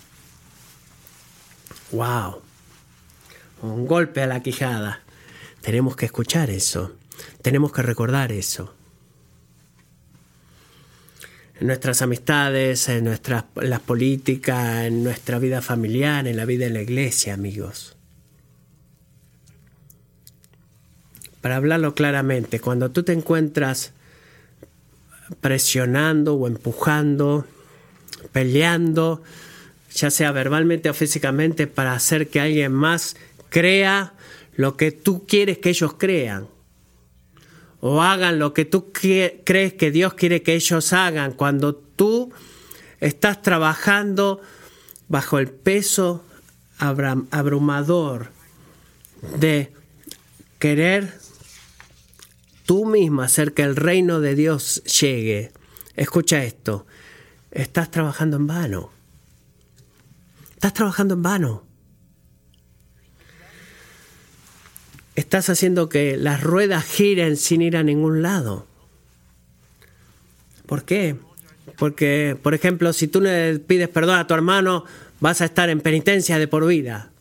[1.92, 2.42] ¡Wow!
[3.62, 5.00] Un golpe a la quijada.
[5.60, 6.92] Tenemos que escuchar eso.
[7.42, 8.74] Tenemos que recordar eso.
[11.58, 16.70] En nuestras amistades, en nuestras las políticas, en nuestra vida familiar, en la vida de
[16.70, 17.95] la iglesia, amigos.
[21.46, 23.92] Para hablarlo claramente, cuando tú te encuentras
[25.40, 27.46] presionando o empujando,
[28.32, 29.22] peleando,
[29.94, 33.14] ya sea verbalmente o físicamente, para hacer que alguien más
[33.48, 34.14] crea
[34.56, 36.48] lo que tú quieres que ellos crean,
[37.78, 42.32] o hagan lo que tú crees que Dios quiere que ellos hagan, cuando tú
[42.98, 44.40] estás trabajando
[45.06, 46.24] bajo el peso
[46.80, 48.30] abrumador
[49.38, 49.72] de
[50.58, 51.24] querer
[52.66, 55.52] tú mismo hacer que el reino de Dios llegue,
[55.94, 56.86] escucha esto,
[57.52, 58.90] estás trabajando en vano.
[60.52, 61.64] Estás trabajando en vano.
[65.14, 68.66] Estás haciendo que las ruedas giren sin ir a ningún lado.
[70.66, 71.16] ¿Por qué?
[71.78, 74.84] Porque, por ejemplo, si tú le pides perdón a tu hermano,
[75.20, 77.12] vas a estar en penitencia de por vida.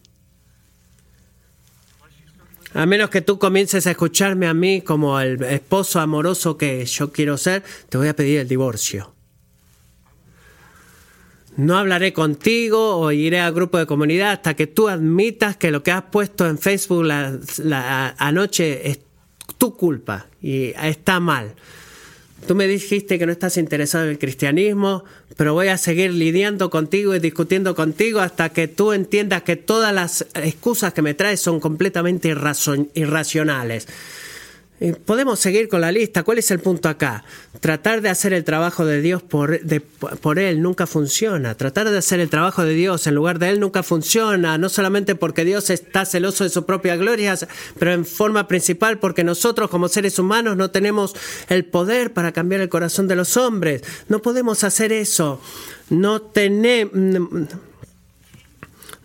[2.76, 7.10] A menos que tú comiences a escucharme a mí como el esposo amoroso que yo
[7.14, 9.14] quiero ser, te voy a pedir el divorcio.
[11.56, 15.84] No hablaré contigo o iré al grupo de comunidad hasta que tú admitas que lo
[15.84, 19.00] que has puesto en Facebook la, anoche es
[19.58, 21.56] tu culpa y está mal.
[22.48, 25.04] Tú me dijiste que no estás interesado en el cristianismo,
[25.36, 29.92] pero voy a seguir lidiando contigo y discutiendo contigo hasta que tú entiendas que todas
[29.94, 32.28] las excusas que me traes son completamente
[32.94, 33.88] irracionales.
[34.80, 36.24] Y podemos seguir con la lista.
[36.24, 37.24] ¿Cuál es el punto acá?
[37.62, 39.60] Tratar de hacer el trabajo de Dios por,
[40.20, 41.56] por Él nunca funciona.
[41.56, 44.58] Tratar de hacer el trabajo de Dios en lugar de Él nunca funciona.
[44.58, 47.38] No solamente porque Dios está celoso de su propia gloria,
[47.80, 51.16] pero en forma principal porque nosotros como seres humanos no tenemos
[51.48, 53.82] el poder para cambiar el corazón de los hombres.
[54.10, 55.40] No podemos hacer eso.
[55.90, 56.92] No tenemos...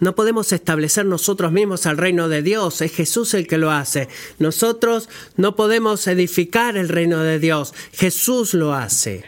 [0.00, 4.08] No podemos establecer nosotros mismos el reino de Dios, es Jesús el que lo hace.
[4.38, 9.24] Nosotros no podemos edificar el reino de Dios, Jesús lo hace.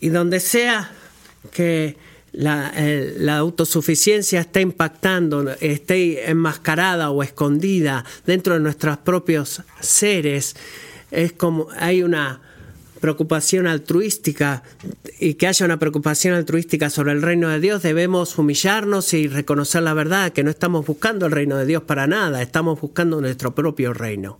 [0.00, 0.90] Y donde sea
[1.52, 1.96] que
[2.32, 10.56] la, eh, autosuficiencia esté impactando, esté enmascarada o escondida dentro de nuestros propios seres,
[11.10, 12.40] es como hay una
[13.02, 14.62] preocupación altruística
[15.18, 19.82] y que haya una preocupación altruística sobre el reino de Dios, debemos humillarnos y reconocer
[19.82, 23.56] la verdad, que no estamos buscando el reino de Dios para nada, estamos buscando nuestro
[23.56, 24.38] propio reino.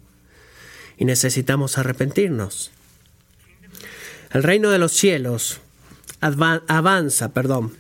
[0.97, 2.71] Y necesitamos arrepentirnos.
[4.31, 5.59] El reino de los cielos
[6.21, 7.73] avanza, perdón.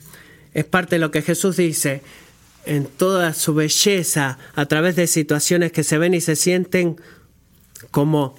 [0.53, 2.03] Es parte de lo que Jesús dice
[2.67, 6.97] en toda su belleza a través de situaciones que se ven y se sienten
[7.93, 8.35] como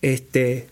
[0.00, 0.68] este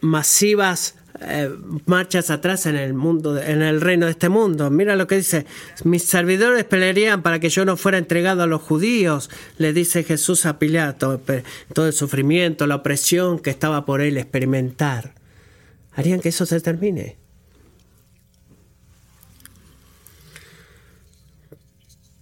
[0.00, 1.50] masivas eh,
[1.86, 4.70] marchas atrás en el mundo, en el reino de este mundo.
[4.70, 5.46] Mira lo que dice:
[5.84, 9.28] mis servidores pelearían para que yo no fuera entregado a los judíos.
[9.56, 11.20] Le dice Jesús a Pilato
[11.72, 15.14] todo el sufrimiento, la opresión que estaba por él experimentar.
[15.92, 17.16] Harían que eso se termine.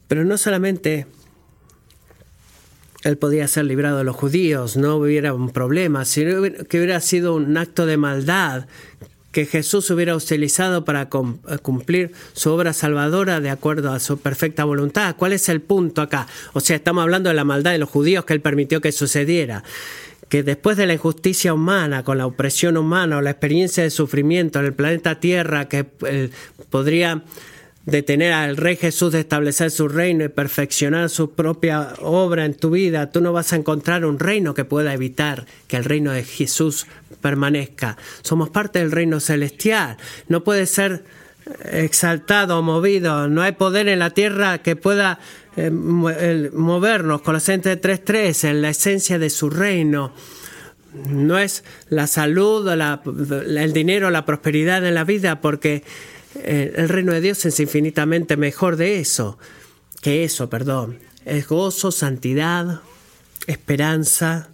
[0.09, 1.07] Pero no solamente
[3.07, 7.35] él podía ser librado de los judíos, no hubiera un problema, sino que hubiera sido
[7.35, 8.66] un acto de maldad
[9.33, 14.64] que Jesús hubiera utilizado para cum- cumplir su obra salvadora de acuerdo a su perfecta
[14.64, 15.14] voluntad.
[15.16, 16.27] ¿Cuál es el punto acá?
[16.55, 19.62] O sea, estamos hablando de la maldad de los judíos que él permitió que sucediera.
[20.31, 24.59] Que después de la injusticia humana, con la opresión humana o la experiencia de sufrimiento
[24.59, 26.31] en el planeta Tierra que eh,
[26.71, 27.23] podría
[27.87, 32.70] detener al Rey Jesús de establecer su reino y perfeccionar su propia obra en tu
[32.70, 36.25] vida, tú no vas a encontrar un reino que pueda evitar que el reino de
[36.25, 36.87] Jesús
[37.20, 37.96] permanezca.
[38.22, 39.96] Somos parte del reino celestial.
[40.29, 41.05] No puede ser
[41.72, 43.29] exaltado o movido.
[43.29, 45.18] No hay poder en la tierra que pueda
[45.57, 47.22] eh, movernos.
[47.22, 50.12] Colosenses 3.3, en la esencia de su reino.
[51.09, 55.83] No es la salud, la- el dinero, la prosperidad en la vida, porque eh,
[56.44, 59.38] el reino de Dios es infinitamente mejor de eso,
[60.03, 60.99] que eso, perdón.
[61.25, 62.81] Es gozo, santidad,
[63.46, 64.49] esperanza,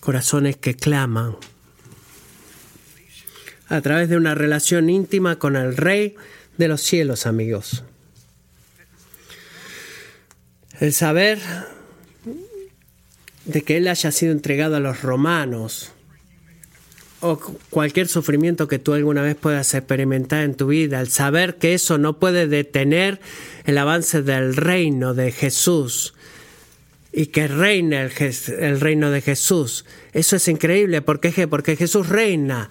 [0.00, 1.36] corazones que claman
[3.68, 6.14] a través de una relación íntima con el Rey
[6.58, 7.84] de los cielos, amigos.
[10.78, 11.40] El saber
[13.46, 15.93] de que Él haya sido entregado a los romanos
[17.24, 21.56] o cu- cualquier sufrimiento que tú alguna vez puedas experimentar en tu vida, el saber
[21.56, 23.20] que eso no puede detener
[23.64, 26.14] el avance del reino de Jesús
[27.12, 28.10] y que reine
[28.58, 29.84] el, reino de Jesús.
[30.12, 32.70] Eso es increíble porque, porque Jesús reina.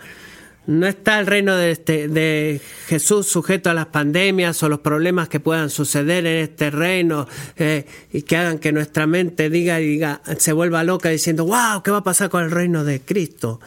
[0.65, 5.27] No está el reino de, este- de Jesús sujeto a las pandemias o los problemas
[5.27, 9.85] que puedan suceder en este reino eh, y que hagan que nuestra mente diga y
[9.87, 13.59] diga, se vuelva loca diciendo, wow, ¿qué va a pasar con el reino de Cristo?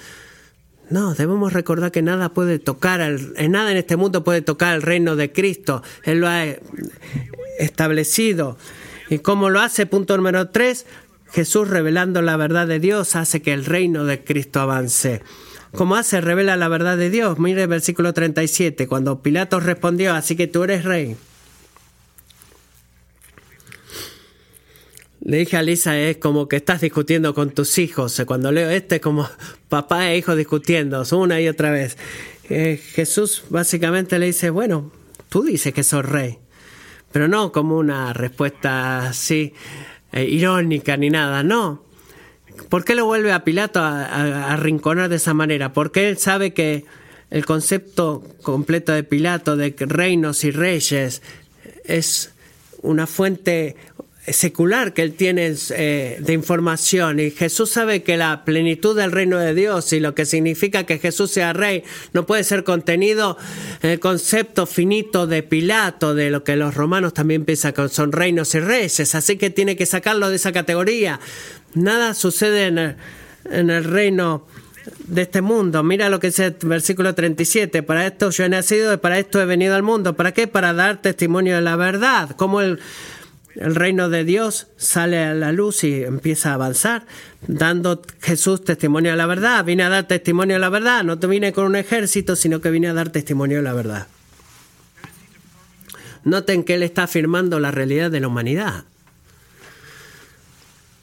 [0.90, 4.82] No, debemos recordar que nada puede tocar, al- nada en este mundo puede tocar el
[4.82, 5.82] reino de Cristo.
[6.04, 6.44] Él lo ha
[7.58, 8.56] establecido.
[9.10, 9.86] ¿Y cómo lo hace?
[9.86, 10.86] Punto número tres,
[11.32, 15.22] Jesús revelando la verdad de Dios hace que el reino de Cristo avance.
[15.74, 16.20] ¿Cómo hace?
[16.20, 17.38] Revela la verdad de Dios.
[17.38, 21.16] Mire el versículo 37, cuando Pilatos respondió, así que tú eres rey.
[25.26, 28.22] Le dije a Lisa, es como que estás discutiendo con tus hijos.
[28.28, 29.28] Cuando leo este, es como
[29.68, 31.98] papá e hijo discutiendo una y otra vez.
[32.48, 34.92] Eh, Jesús básicamente le dice, bueno,
[35.28, 36.38] tú dices que sos rey,
[37.10, 39.52] pero no como una respuesta así
[40.12, 41.82] eh, irónica ni nada, no.
[42.68, 45.72] ¿Por qué lo vuelve a Pilato a, arrinconar de esa manera?
[45.72, 46.84] Porque él sabe que
[47.30, 51.20] el concepto completo de Pilato de reinos y reyes
[51.84, 52.30] es
[52.82, 53.74] una fuente
[54.28, 59.38] secular que él tiene eh, de información y Jesús sabe que la plenitud del reino
[59.38, 63.36] de Dios y lo que significa que Jesús sea rey no puede ser contenido
[63.82, 68.12] en el concepto finito de Pilato de lo que los romanos también piensan que son
[68.12, 71.20] reinos y reyes así que tiene que sacarlo de esa categoría
[71.74, 72.96] nada sucede en el,
[73.50, 74.46] en el reino
[75.06, 75.82] de este mundo.
[75.82, 77.82] Mira lo que dice el versículo 37.
[77.82, 80.16] Para esto yo he nacido y para esto he venido al mundo.
[80.16, 80.46] ¿Para qué?
[80.46, 82.30] Para dar testimonio de la verdad.
[82.36, 82.80] Como el
[83.56, 87.06] el reino de Dios sale a la luz y empieza a avanzar,
[87.46, 89.64] dando Jesús testimonio de la verdad.
[89.64, 92.70] Vine a dar testimonio de la verdad, no te vine con un ejército, sino que
[92.70, 94.06] vine a dar testimonio de la verdad.
[96.24, 98.84] Noten que Él está afirmando la realidad de la humanidad.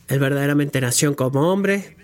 [0.07, 1.95] Él verdaderamente nació como hombre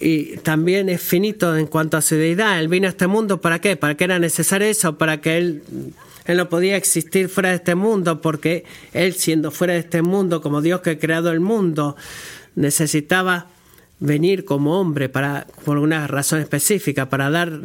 [0.00, 2.58] y también es finito en cuanto a su deidad.
[2.58, 3.76] Él vino a este mundo para qué?
[3.76, 4.98] ¿Para qué era necesario eso?
[4.98, 5.62] Para que Él
[6.24, 10.40] él no podía existir fuera de este mundo porque Él, siendo fuera de este mundo,
[10.40, 11.96] como Dios que ha creado el mundo,
[12.54, 13.48] necesitaba
[14.00, 17.60] venir como hombre para, por una razón específica, para dar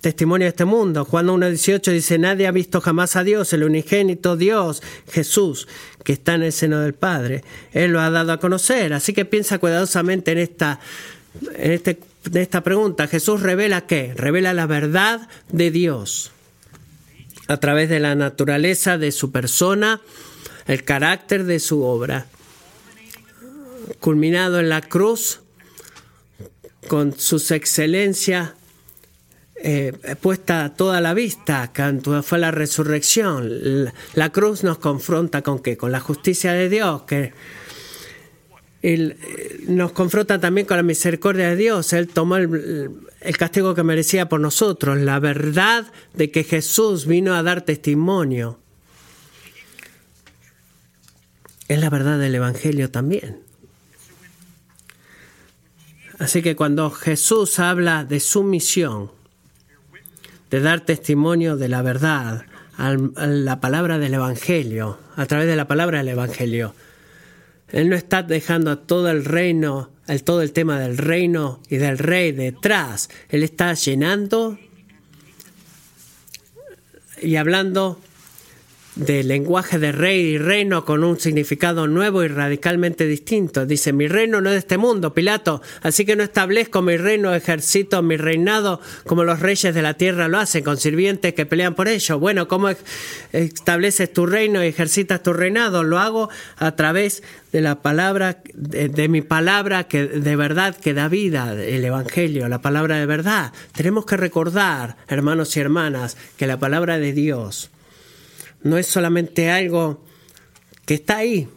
[0.00, 1.04] testimonio de este mundo.
[1.04, 5.68] Juan 1.18 dice, nadie ha visto jamás a Dios, el unigénito Dios, Jesús,
[6.04, 7.44] que está en el seno del Padre.
[7.72, 8.94] Él lo ha dado a conocer.
[8.94, 10.80] Así que piensa cuidadosamente en esta,
[11.54, 13.08] en este, en esta pregunta.
[13.08, 14.14] Jesús revela qué?
[14.16, 16.32] Revela la verdad de Dios
[17.48, 20.00] a través de la naturaleza de su persona,
[20.66, 22.26] el carácter de su obra,
[24.00, 25.40] culminado en la cruz
[26.88, 28.50] con sus excelencias
[29.58, 33.90] eh, puesta toda la vista, cuando fue la resurrección.
[34.14, 35.76] La, cruz nos confronta con qué?
[35.76, 37.32] Con la justicia de Dios, que
[38.94, 39.16] él,
[39.66, 41.92] nos confronta también con la misericordia de Dios.
[41.92, 42.90] Él tomó el,
[43.36, 48.60] castigo que merecía por nosotros, la verdad de que Jesús vino a dar testimonio.
[51.66, 53.40] Es la verdad del Evangelio también.
[56.20, 59.10] Así que cuando Jesús habla de su misión,
[60.48, 62.46] de dar testimonio de la verdad,
[62.78, 66.72] la palabra del Evangelio, a través de la palabra del Evangelio,
[67.72, 71.76] Él no está dejando a todo el reino el, todo el tema del reino y
[71.76, 73.08] del rey detrás.
[73.28, 74.58] Él está llenando
[77.20, 78.00] y hablando
[78.96, 83.66] del lenguaje de rey y reino con un significado nuevo y radicalmente distinto.
[83.66, 87.34] Dice, mi reino no es de este mundo, Pilato, así que no establezco mi reino,
[87.34, 91.74] ejercito mi reinado como los reyes de la tierra lo hacen, con sirvientes que pelean
[91.74, 92.18] por ello.
[92.18, 92.70] Bueno, ¿cómo
[93.32, 95.84] estableces tu reino y ejercitas tu reinado?
[95.84, 97.22] Lo hago a través
[97.52, 102.48] de la palabra, de, de mi palabra que de verdad que da vida, el Evangelio,
[102.48, 103.52] la palabra de verdad.
[103.72, 107.70] Tenemos que recordar, hermanos y hermanas, que la palabra de Dios
[108.62, 110.04] no es solamente algo
[110.84, 111.48] que está ahí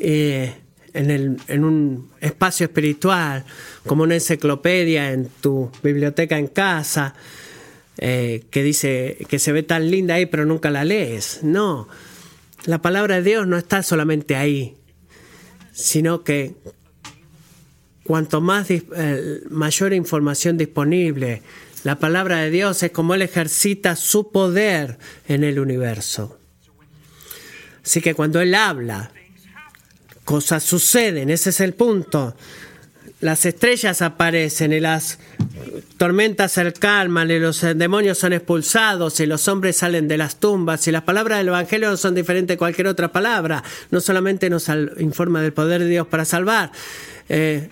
[0.00, 0.54] eh,
[0.94, 3.44] en, un espacio espiritual,
[3.86, 7.14] como una enciclopedia en tu biblioteca en casa,
[7.98, 11.40] eh, que dice que se ve tan linda ahí pero nunca la lees.
[11.42, 11.88] No,
[12.64, 14.76] la palabra de Dios no está solamente ahí,
[15.72, 16.54] sino que
[18.04, 21.42] cuanto más eh, mayor información disponible,
[21.84, 26.38] la palabra de Dios es como Él ejercita su poder en el universo.
[27.84, 29.12] Así que cuando Él habla,
[30.24, 32.34] cosas suceden, ese es el punto.
[33.20, 35.18] Las estrellas aparecen y las
[35.98, 40.86] tormentas se calman y los demonios son expulsados y los hombres salen de las tumbas
[40.88, 43.62] y las palabras del Evangelio son diferentes de cualquier otra palabra.
[43.90, 46.72] No solamente nos informa del poder de Dios para salvar,
[47.28, 47.68] eh,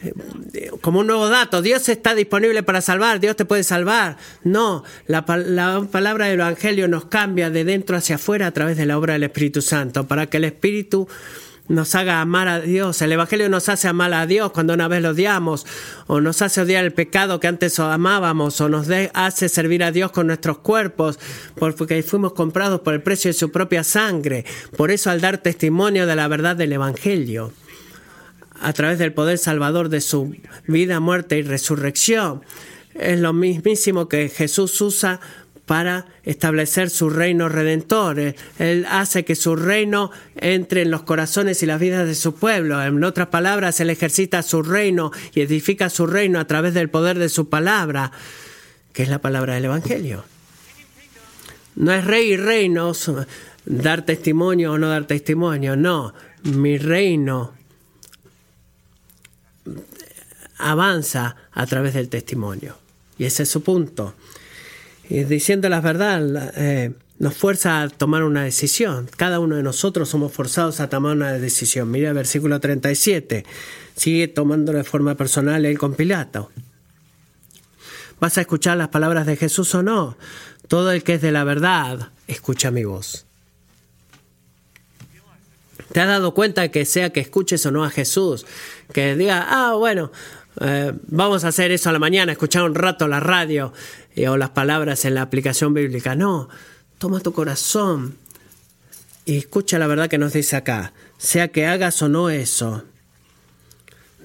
[0.81, 4.17] como un nuevo dato, Dios está disponible para salvar, Dios te puede salvar.
[4.45, 8.87] No, la, la, palabra del Evangelio nos cambia de dentro hacia afuera a través de
[8.87, 11.09] la obra del Espíritu Santo, para que el Espíritu
[11.69, 13.01] nos haga amar a Dios.
[13.03, 15.67] El Evangelio nos hace amar a Dios cuando una vez lo odiamos,
[16.07, 20.13] o nos hace odiar el pecado que antes amábamos, o nos hace servir a Dios
[20.13, 21.19] con nuestros cuerpos,
[21.55, 24.45] porque fuimos comprados por el precio de su propia sangre.
[24.77, 27.53] Por eso al dar testimonio de la verdad del Evangelio,
[28.63, 30.35] a través del poder salvador de su
[30.67, 32.43] vida, muerte y resurrección.
[32.95, 35.21] Es lo mismísimo que Jesús usa
[35.67, 38.35] para establecer su reino redentor.
[38.59, 42.83] Él hace que su reino entre en los corazones y las vidas de su pueblo.
[42.83, 47.19] En otras palabras, Él ejercita su reino y edifica su reino a través del poder
[47.19, 48.13] de su palabra,
[48.93, 50.25] que es la palabra del Evangelio.
[51.75, 53.11] No es rey y reinos,
[53.65, 56.13] dar testimonio o no dar testimonio, no.
[56.43, 57.55] Mi reino
[60.63, 62.77] avanza a través del testimonio.
[63.19, 64.15] Y ese es su punto.
[65.09, 69.09] Y diciendo la verdad, eh, nos fuerza a tomar una decisión.
[69.17, 71.91] Cada uno de nosotros somos forzados a tomar una decisión.
[71.91, 73.45] Mira el versículo 37.
[73.97, 76.51] Sigue tomándolo de forma personal el con Pilato.
[78.21, 80.17] ¿Vas a escuchar las palabras de Jesús o no?
[80.69, 83.27] Todo el que es de la verdad, escucha mi voz.
[85.93, 88.47] ¿Te has dado cuenta que sea que escuches o no a Jesús,
[88.93, 90.11] que diga, ah, bueno,
[90.61, 93.73] eh, vamos a hacer eso a la mañana, escuchar un rato la radio
[94.15, 96.15] eh, o las palabras en la aplicación bíblica?
[96.15, 96.49] No,
[96.99, 98.17] toma tu corazón
[99.25, 102.85] Y escucha la verdad que nos dice acá, sea que hagas o no eso,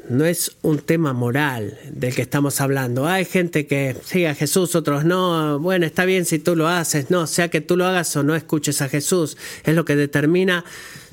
[0.09, 3.07] no es un tema moral del que estamos hablando.
[3.07, 5.59] Hay gente que sigue a Jesús, otros no.
[5.59, 7.09] Bueno, está bien si tú lo haces.
[7.09, 9.37] No, sea que tú lo hagas o no escuches a Jesús.
[9.65, 10.63] Es lo que determina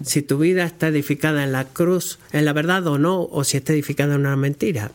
[0.04, 3.56] si tu vida está edificada en la cruz, en la verdad o no, o si
[3.56, 4.92] está edificada en una mentira.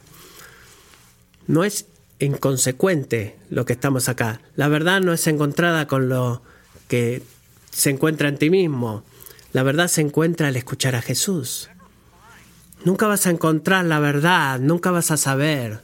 [1.50, 1.88] No es
[2.20, 4.39] inconsecuente lo que estamos acá.
[4.56, 6.43] La verdad no es encontrada con lo
[6.88, 7.24] que
[7.72, 9.04] se encuentra en ti mismo.
[9.52, 11.72] La verdad se encuentra al escuchar a Jesús.
[12.86, 15.80] Nunca vas a encontrar la verdad, nunca vas a saber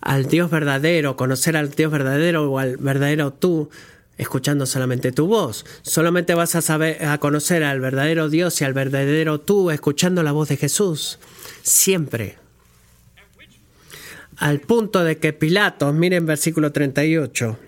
[0.00, 3.70] al Dios verdadero, conocer al Dios verdadero o al verdadero tú
[4.18, 5.66] escuchando solamente tu voz.
[5.82, 10.30] Solamente vas a saber a conocer al verdadero Dios y al verdadero tú escuchando la
[10.30, 11.18] voz de Jesús.
[11.62, 12.43] Siempre.
[14.36, 17.58] Al punto de que Pilato, miren versículo 38,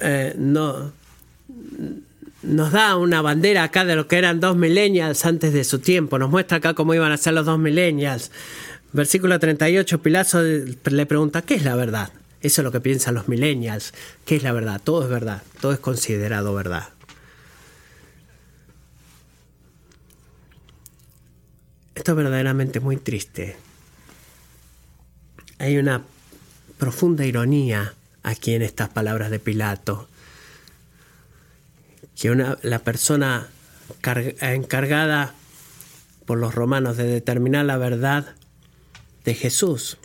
[0.00, 0.92] eh, no
[2.42, 6.18] nos da una bandera acá de lo que eran dos millennials antes de su tiempo.
[6.18, 8.30] Nos muestra acá cómo iban a ser los dos millennials.
[8.92, 12.10] Versículo 38, Pilato le pregunta, ¿qué es la verdad?
[12.40, 13.94] Eso es lo que piensan los millennials.
[14.24, 14.80] ¿Qué es la verdad?
[14.82, 15.42] Todo es verdad.
[15.60, 16.88] Todo es considerado verdad.
[21.94, 23.56] Esto es verdaderamente muy triste.
[25.58, 26.02] Hay una
[26.78, 30.08] profunda ironía aquí en estas palabras de Pilato
[32.20, 33.48] que la persona
[34.40, 35.34] encargada
[36.24, 38.34] por los romanos de determinar la verdad
[39.24, 39.98] de Jesús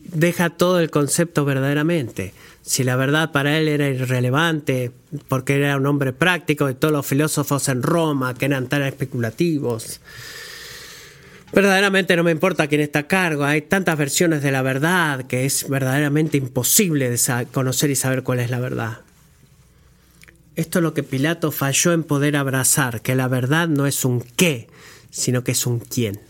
[0.00, 2.34] deja todo el concepto verdaderamente.
[2.62, 4.92] Si la verdad para él era irrelevante,
[5.28, 10.00] porque era un hombre práctico y todos los filósofos en Roma que eran tan especulativos,
[11.52, 15.46] verdaderamente no me importa quién está a cargo, hay tantas versiones de la verdad que
[15.46, 19.00] es verdaderamente imposible de conocer y saber cuál es la verdad.
[20.54, 24.20] Esto es lo que Pilato falló en poder abrazar, que la verdad no es un
[24.20, 24.68] qué,
[25.10, 26.20] sino que es un quién.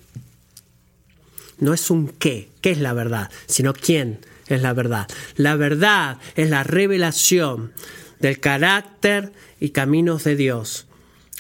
[1.59, 4.21] No es un qué, qué es la verdad, sino quién
[4.55, 5.09] es la verdad.
[5.37, 7.73] La verdad es la revelación
[8.21, 10.87] del carácter y caminos de Dios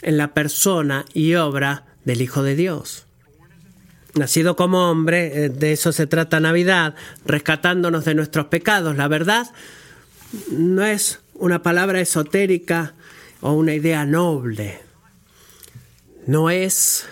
[0.02, 3.06] en la persona y obra del Hijo de Dios.
[4.14, 6.94] Nacido como hombre, eh, de eso se trata Navidad,
[7.24, 8.96] rescatándonos de nuestros pecados.
[8.96, 9.46] La verdad
[10.50, 12.94] no es una palabra esotérica
[13.40, 14.80] o una idea noble.
[16.26, 17.06] No es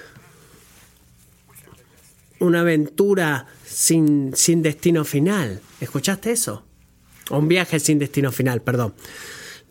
[2.41, 3.47] una aventura
[3.79, 5.61] sin, sin destino final.
[5.81, 6.65] ¿Escuchaste eso?
[7.31, 8.93] Un viaje sin destino final, perdón.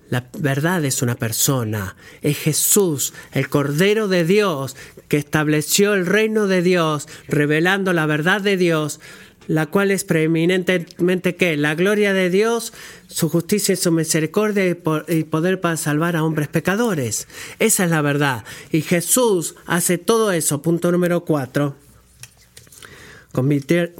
[0.09, 4.77] La verdad es una persona, es Jesús, el Cordero de Dios,
[5.09, 9.01] que estableció el reino de Dios, revelando la verdad de Dios,
[9.47, 12.71] la cual es preeminentemente que la gloria de Dios,
[13.07, 17.27] su justicia y su misericordia y poder para salvar a hombres pecadores.
[17.59, 18.45] Esa es la verdad.
[18.71, 21.75] Y Jesús hace todo eso, punto número cuatro,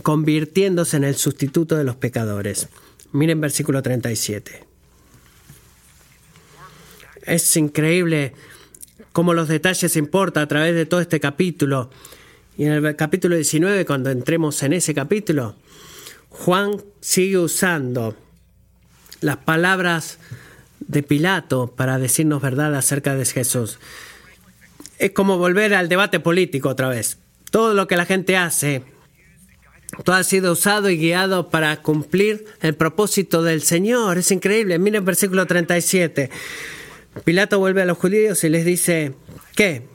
[0.02, 2.70] convirtiéndose en el sustituto de los pecadores.
[3.12, 4.66] Miren versículo 37.
[7.24, 8.34] Es increíble
[9.12, 11.90] cómo los detalles importan a través de todo este capítulo.
[12.58, 15.56] Y en el capítulo 19, cuando entremos en ese capítulo,
[16.30, 18.16] Juan sigue usando
[19.22, 20.20] las palabras
[20.80, 23.80] de Pilato para decirnos verdad acerca de Jesús.
[25.00, 27.18] Es como volver al debate político otra vez.
[27.52, 28.84] Todo lo que la gente hace,
[30.04, 34.18] todo ha sido usado y guiado para cumplir el propósito del Señor.
[34.18, 34.78] Es increíble.
[34.80, 36.30] Miren versículo 37.
[37.24, 39.16] Pilato vuelve a los judíos y les dice,
[39.56, 39.88] ¿qué?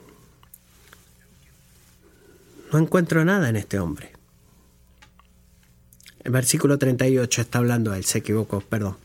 [2.73, 4.13] No encuentro nada en este hombre.
[6.25, 8.97] El versículo 38 está hablando él, se equivocó, perdón.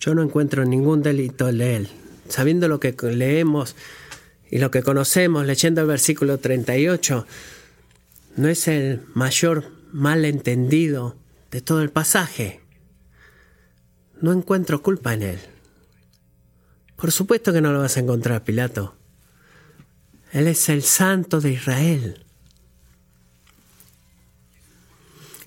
[0.00, 1.88] Yo no encuentro ningún delito en él.
[2.28, 3.74] Sabiendo lo que leemos
[4.50, 7.26] y lo que conocemos, leyendo el versículo 38,
[8.36, 11.16] no es el mayor malentendido
[11.50, 12.60] de todo el pasaje.
[14.20, 15.38] No encuentro culpa en él.
[16.96, 18.96] Por supuesto que no lo vas a encontrar, Pilato.
[20.32, 22.24] Él es el santo de Israel.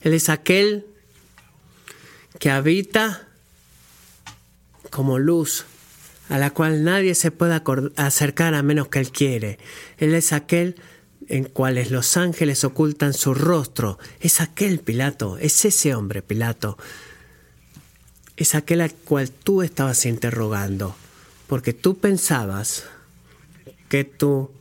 [0.01, 0.85] Él es aquel
[2.39, 3.27] que habita
[4.89, 5.65] como luz
[6.31, 7.61] a la cual nadie se puede
[7.97, 9.59] acercar a menos que Él quiere.
[9.97, 10.77] Él es aquel
[11.27, 13.99] en cuales los ángeles ocultan su rostro.
[14.21, 16.77] Es aquel Pilato, es ese hombre Pilato.
[18.37, 20.95] Es aquel al cual tú estabas interrogando,
[21.47, 22.85] porque tú pensabas
[23.89, 24.51] que tú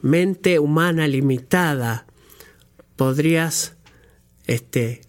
[0.00, 2.06] mente humana limitada,
[2.96, 3.74] podrías
[4.46, 5.02] este,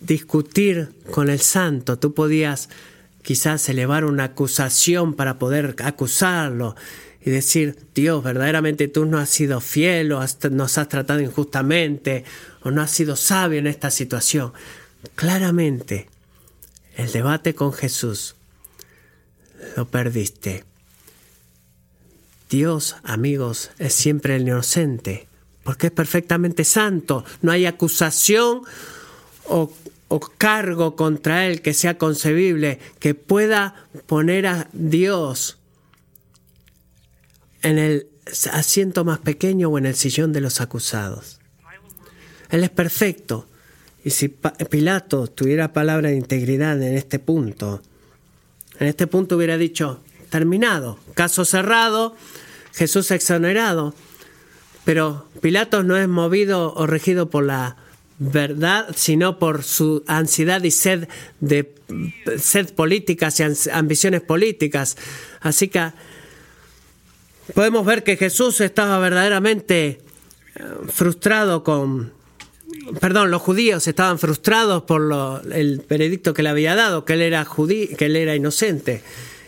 [0.00, 2.70] discutir con el santo, tú podías
[3.22, 6.76] quizás elevar una acusación para poder acusarlo
[7.22, 12.24] y decir, Dios, verdaderamente tú no has sido fiel o nos has tratado injustamente
[12.62, 14.52] o no has sido sabio en esta situación.
[15.14, 16.08] Claramente,
[16.96, 18.36] el debate con Jesús
[19.76, 20.64] lo perdiste.
[22.48, 25.28] Dios, amigos, es siempre el inocente,
[25.62, 27.24] porque es perfectamente santo.
[27.42, 28.62] No hay acusación
[29.44, 29.72] o,
[30.10, 35.58] o, cargo contra él que sea concebible, que pueda poner a Dios
[37.62, 38.08] en el
[38.52, 41.40] asiento más pequeño o en el sillón de los acusados.
[42.50, 43.46] Él es perfecto.
[44.04, 47.82] Y si Pilato tuviera palabra de integridad en este punto,
[48.78, 50.00] en este punto hubiera dicho,
[50.30, 52.16] terminado, caso cerrado,
[52.72, 53.94] Jesús exonerado.
[54.84, 57.76] Pero Pilato no es movido o regido por la
[58.20, 61.08] verdad, sino por su ansiedad y sed
[61.40, 61.74] de
[62.38, 64.96] sed políticas y ambiciones políticas.
[65.40, 65.90] Así que
[67.54, 70.00] podemos ver que Jesús estaba verdaderamente
[70.54, 72.12] eh, frustrado con,
[73.00, 77.44] perdón, los judíos estaban frustrados por el veredicto que le había dado, que él era
[77.46, 79.02] judío, que él era inocente.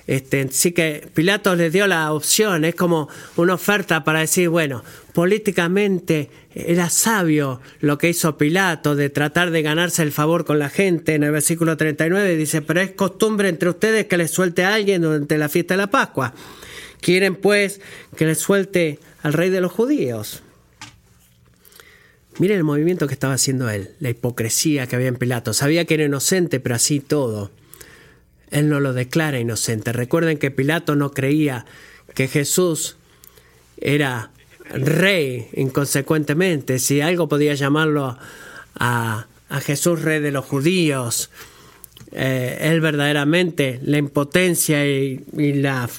[0.07, 4.83] Este, sí que Pilato les dio la opción, es como una oferta para decir, bueno,
[5.13, 10.69] políticamente era sabio lo que hizo Pilato de tratar de ganarse el favor con la
[10.69, 11.15] gente.
[11.15, 15.03] En el versículo 39 dice, pero es costumbre entre ustedes que les suelte a alguien
[15.03, 16.35] durante la fiesta de la Pascua.
[17.01, 17.81] Quieren pues
[18.17, 20.43] que les suelte al rey de los judíos.
[22.39, 25.53] Miren el movimiento que estaba haciendo él, la hipocresía que había en Pilato.
[25.53, 27.51] Sabía que era inocente, pero así todo.
[28.53, 29.93] Él no lo declara inocente.
[29.93, 31.65] Recuerden que Pilato no creía
[32.15, 32.97] que Jesús
[33.79, 34.31] era
[34.71, 36.79] rey inconsecuentemente.
[36.79, 38.17] Si algo podía llamarlo
[38.79, 39.27] a,
[39.65, 41.31] Jesús rey de los judíos,
[42.13, 45.91] eh, él verdaderamente la impotencia y, y la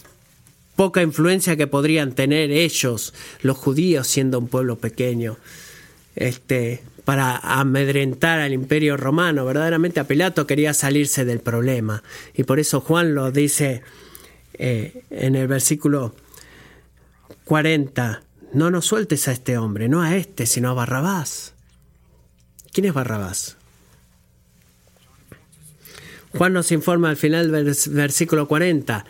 [0.76, 5.38] poca influencia que podrían tener ellos, los judíos, siendo un pueblo pequeño,
[6.16, 9.45] este, para amedrentar al imperio romano.
[9.45, 12.04] Verdaderamente a Pilato quería salirse del problema.
[12.34, 13.82] Y por eso Juan lo dice
[14.54, 16.16] eh, en el versículo
[17.45, 18.24] 40,
[18.54, 21.54] no nos sueltes a este hombre, no a este, sino a Barrabás.
[22.72, 23.58] ¿Quién es Barrabás?
[26.38, 29.06] Juan nos informa al final del versículo 40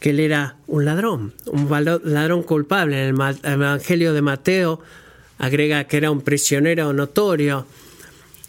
[0.00, 1.70] que él era un ladrón, un
[2.04, 3.08] ladrón culpable.
[3.08, 4.80] En el Evangelio de Mateo
[5.38, 7.66] agrega que era un prisionero notorio.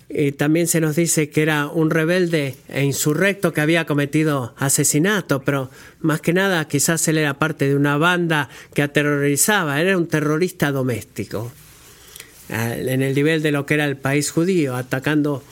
[0.08, 5.42] Y también se nos dice que era un rebelde e insurrecto que había cometido asesinato,
[5.42, 10.08] pero más que nada quizás él era parte de una banda que aterrorizaba, era un
[10.08, 11.52] terrorista doméstico,
[12.50, 15.44] eh, en el nivel de lo que era el país judío, atacando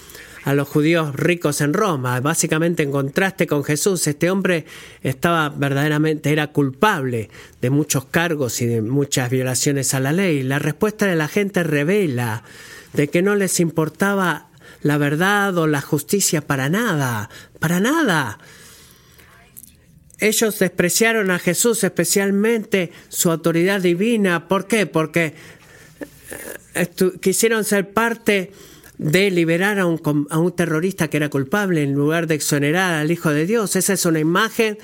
[0.43, 2.19] a los judíos ricos en Roma.
[2.19, 4.65] Básicamente en contraste con Jesús, este hombre
[5.01, 7.29] estaba verdaderamente, era culpable
[7.61, 10.43] de muchos cargos y de muchas violaciones a la ley.
[10.43, 12.43] La respuesta de la gente revela
[12.93, 14.47] de que no les importaba
[14.81, 17.29] la verdad o la justicia para nada,
[17.59, 18.37] para nada.
[20.19, 24.47] Ellos despreciaron a Jesús, especialmente su autoridad divina.
[24.47, 24.85] ¿Por qué?
[24.85, 25.33] Porque
[26.75, 26.89] eh,
[27.21, 28.51] quisieron ser parte
[29.03, 33.11] de liberar a un, a un terrorista que era culpable en lugar de exonerar al
[33.11, 33.75] Hijo de Dios.
[33.75, 34.77] Esa es una imagen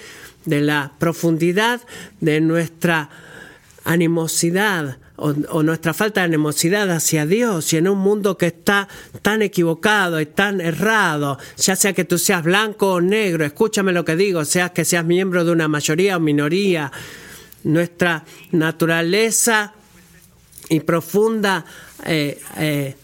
[0.46, 1.82] de la profundidad
[2.20, 3.10] de nuestra
[3.86, 8.88] animosidad o, nuestra falta de animosidad hacia Dios y en un mundo que está
[9.22, 14.06] tan equivocado y tan errado, ya sea que tú seas blanco o negro, escúchame lo
[14.06, 16.92] que digo, sea que seas miembro de una mayoría o minoría,
[17.64, 19.74] nuestra naturaleza
[20.70, 21.66] y profunda
[22.06, 22.96] eh, eh,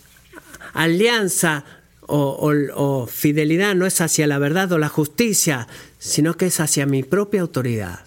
[0.76, 1.64] alianza
[2.02, 5.68] o, fidelidad no es hacia la verdad o la justicia,
[5.98, 8.06] sino que es hacia mi propia autoridad.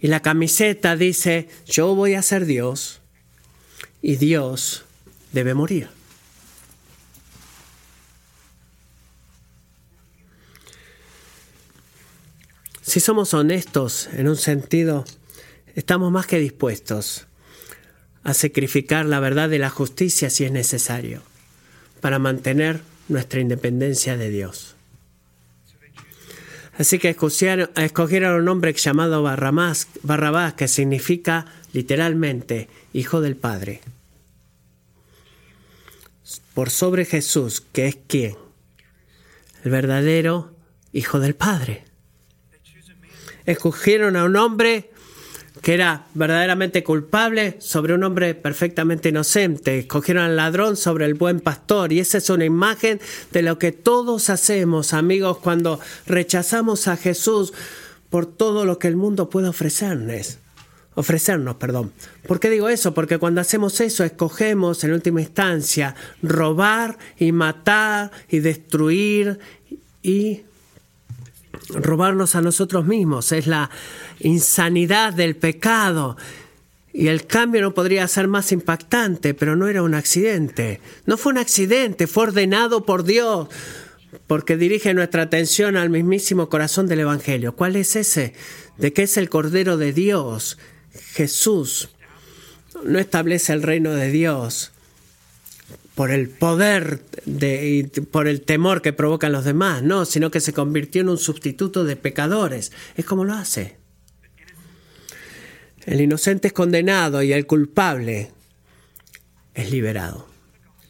[0.00, 3.00] Y la camiseta dice, yo voy a ser Dios
[4.00, 4.84] y Dios
[5.32, 5.88] debe morir.
[12.82, 15.04] Si somos honestos en un sentido,
[15.74, 17.26] estamos más que dispuestos
[18.24, 21.22] a sacrificar la verdad y la justicia si es necesario,
[22.00, 24.76] para mantener nuestra independencia de Dios.
[26.78, 33.80] Así que escogieron, un hombre llamado Barrabás, Barrabás, que significa literalmente Hijo del Padre,
[36.54, 38.36] por sobre Jesús, que es quien,
[39.64, 40.54] el verdadero
[40.92, 41.84] Hijo del Padre.
[43.44, 44.91] Escogieron a un hombre
[45.62, 49.78] que era verdaderamente culpable sobre un hombre perfectamente inocente.
[49.78, 51.92] Escogieron al ladrón sobre el buen pastor.
[51.92, 53.00] Y esa es una imagen
[53.30, 57.54] de lo que todos hacemos, amigos, cuando rechazamos a Jesús
[58.10, 60.38] por todo lo que el mundo puede ofrecernos.
[60.94, 61.92] Ofrecernos, perdón.
[62.26, 62.92] ¿Por qué digo eso?
[62.92, 69.38] Porque cuando hacemos eso, escogemos en última instancia robar y matar y destruir
[70.02, 70.42] y
[71.68, 73.32] robarnos a nosotros mismos.
[73.32, 73.70] Es la
[74.20, 76.16] insanidad del pecado.
[76.92, 80.80] Y el cambio no podría ser más impactante, pero no era un accidente.
[81.06, 83.48] No fue un accidente, fue ordenado por Dios,
[84.26, 87.56] porque dirige nuestra atención al mismísimo corazón del Evangelio.
[87.56, 88.34] ¿Cuál es ese?
[88.76, 90.58] De que es el Cordero de Dios,
[91.14, 91.88] Jesús.
[92.84, 94.71] No establece el reino de Dios
[95.94, 100.40] por el poder de, y por el temor que provocan los demás, no, sino que
[100.40, 102.72] se convirtió en un sustituto de pecadores.
[102.96, 103.76] Es como lo hace.
[105.84, 108.30] El inocente es condenado y el culpable
[109.54, 110.28] es liberado.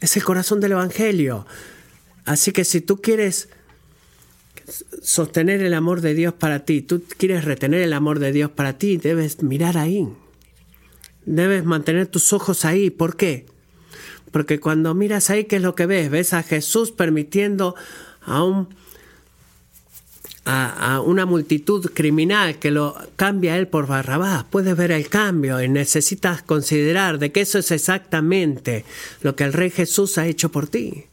[0.01, 1.47] Es el corazón del Evangelio.
[2.25, 3.49] Así que si tú quieres
[5.03, 8.79] sostener el amor de Dios para ti, tú quieres retener el amor de Dios para
[8.79, 10.09] ti, debes mirar ahí.
[11.25, 12.91] Debes mantener tus ojos ahí.
[12.91, 13.47] ¿Por qué?
[14.33, 16.11] Porque cuando miras ahí, ¿qué es lo que ves?
[16.11, 17.77] Ves a Jesús permitiendo
[18.23, 18.69] a un
[20.45, 24.45] a, una multitud criminal que lo cambia él por Barrabás.
[24.45, 28.85] Puedes ver el cambio y necesitas considerar de que eso es exactamente
[29.21, 31.05] lo que el Rey Jesús ha hecho por ti.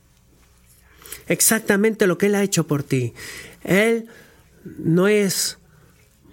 [1.27, 3.13] Exactamente lo que él ha hecho por ti.
[3.63, 4.07] Él
[4.79, 5.59] no es,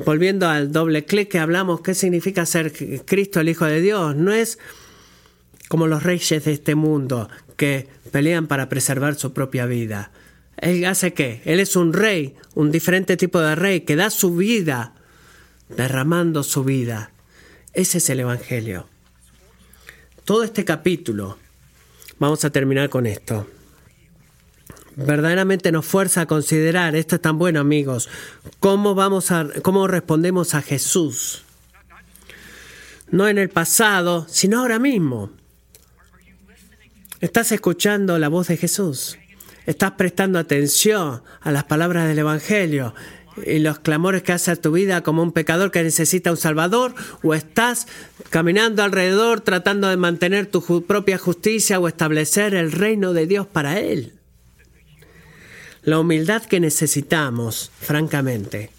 [0.04, 2.72] volviendo al doble clic que hablamos, ¿qué significa ser
[3.04, 4.16] Cristo el Hijo de Dios?
[4.16, 4.58] No es
[5.68, 10.10] como los reyes de este mundo que pelean para preservar su propia vida.
[10.58, 11.42] Él hace qué?
[11.44, 14.94] Él es un rey, un diferente tipo de rey que da su vida,
[15.68, 17.10] derramando su vida.
[17.72, 18.86] Ese es el Evangelio.
[20.24, 21.38] Todo este capítulo,
[22.18, 23.46] vamos a terminar con esto.
[24.96, 28.08] Verdaderamente nos fuerza a considerar, esto es tan bueno amigos,
[28.60, 31.42] cómo, vamos a, cómo respondemos a Jesús.
[33.10, 35.32] No en el pasado, sino ahora mismo.
[37.26, 39.18] ¿Estás escuchando la voz de Jesús?
[39.66, 42.94] ¿Estás prestando atención a las palabras del Evangelio
[43.44, 46.94] y los clamores que hace a tu vida como un pecador que necesita un Salvador?
[47.24, 47.88] ¿O estás
[48.30, 53.80] caminando alrededor tratando de mantener tu propia justicia o establecer el reino de Dios para
[53.80, 54.12] Él?
[55.82, 58.70] La humildad que necesitamos, francamente,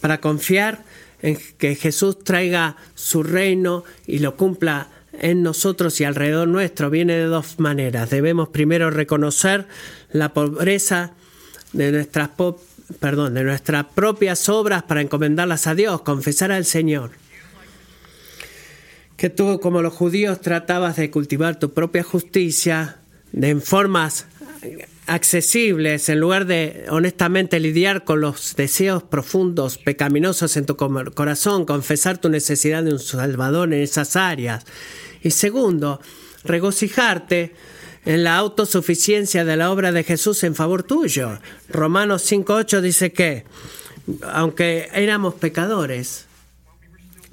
[0.00, 0.84] para confiar
[1.22, 4.90] en que Jesús traiga su reino y lo cumpla
[5.20, 8.10] en nosotros y alrededor nuestro viene de dos maneras.
[8.10, 9.66] Debemos primero reconocer
[10.12, 11.12] la pobreza
[11.72, 12.30] de nuestras,
[13.00, 17.10] perdón, de nuestras propias obras para encomendarlas a Dios, confesar al Señor.
[19.16, 22.96] Que tú, como los judíos, tratabas de cultivar tu propia justicia
[23.32, 24.26] de en formas
[25.06, 32.18] accesibles, en lugar de honestamente lidiar con los deseos profundos, pecaminosos en tu corazón, confesar
[32.18, 34.64] tu necesidad de un Salvador en esas áreas.
[35.22, 36.00] Y segundo,
[36.44, 37.54] regocijarte
[38.04, 41.38] en la autosuficiencia de la obra de Jesús en favor tuyo.
[41.68, 43.44] Romanos 5.8 dice que,
[44.22, 46.26] aunque éramos pecadores,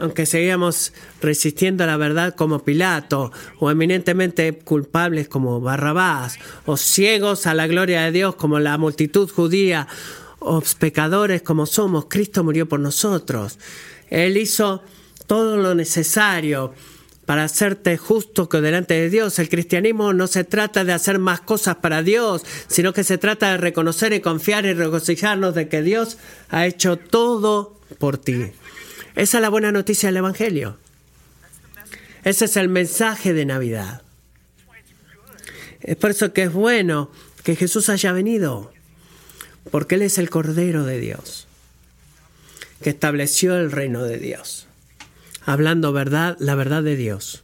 [0.02, 7.46] aunque seguíamos resistiendo a la verdad como Pilato, o eminentemente culpables como Barrabás, o ciegos
[7.46, 9.88] a la gloria de Dios como la multitud judía,
[10.40, 13.60] o pecadores como somos, Cristo murió por nosotros.
[14.10, 14.82] Él hizo
[15.28, 16.74] todo lo necesario
[17.28, 19.38] para hacerte justo que delante de Dios.
[19.38, 23.52] El cristianismo no se trata de hacer más cosas para Dios, sino que se trata
[23.52, 26.18] de reconocer y confiar y regocijarnos de que Dios
[26.50, 28.52] ha hecho todo por ti.
[29.16, 30.78] Esa es la buena noticia del Evangelio.
[32.24, 34.04] Ese es el mensaje de Navidad.
[35.82, 37.12] Es por eso que es bueno
[37.44, 38.72] que Jesús haya venido,
[39.72, 41.48] porque Él es el Cordero de Dios,
[42.82, 44.68] que estableció el reino de Dios,
[45.44, 47.44] hablando verdad, la verdad de Dios,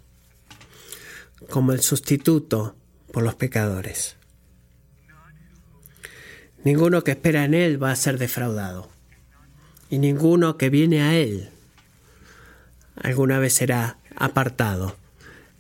[1.49, 2.76] como el sustituto
[3.11, 4.15] por los pecadores.
[6.63, 8.89] Ninguno que espera en Él va a ser defraudado,
[9.89, 11.49] y ninguno que viene a Él
[13.02, 14.98] alguna vez será apartado.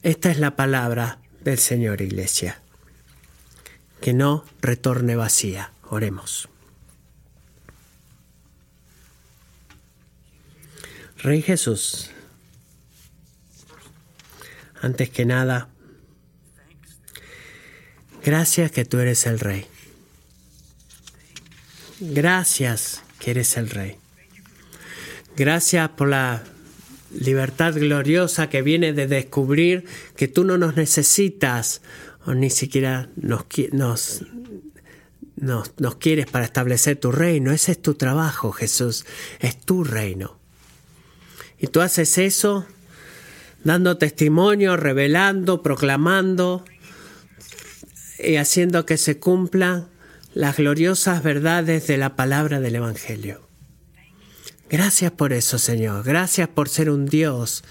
[0.03, 2.61] Esta es la palabra del Señor, Iglesia.
[4.01, 5.71] Que no retorne vacía.
[5.89, 6.49] Oremos.
[11.19, 12.11] Rey Jesús,
[14.81, 15.69] antes que nada,
[18.23, 19.65] gracias que tú eres el Rey.
[21.99, 23.97] Gracias que eres el Rey.
[25.35, 26.43] Gracias por la
[27.19, 31.81] libertad gloriosa que viene de descubrir que tú no nos necesitas
[32.25, 34.25] o ni siquiera nos, nos,
[35.35, 37.51] nos, nos quieres para establecer tu reino.
[37.51, 39.05] Ese es tu trabajo, Jesús,
[39.39, 40.37] es tu reino.
[41.59, 42.65] Y tú haces eso
[43.63, 46.63] dando testimonio, revelando, proclamando
[48.19, 49.87] y haciendo que se cumplan
[50.33, 53.46] las gloriosas verdades de la palabra del Evangelio.
[54.69, 56.03] Gracias por eso, Señor.
[56.03, 57.63] Gracias por ser un Dios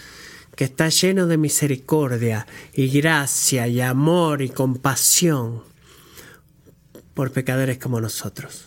[0.57, 5.62] que está lleno de misericordia y gracia y amor y compasión
[7.12, 8.66] por pecadores como nosotros.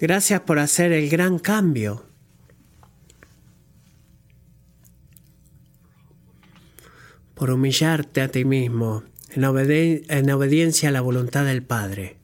[0.00, 2.04] Gracias por hacer el gran cambio.
[7.34, 12.16] Por humillarte a ti mismo en, en obediencia a la voluntad del Padre.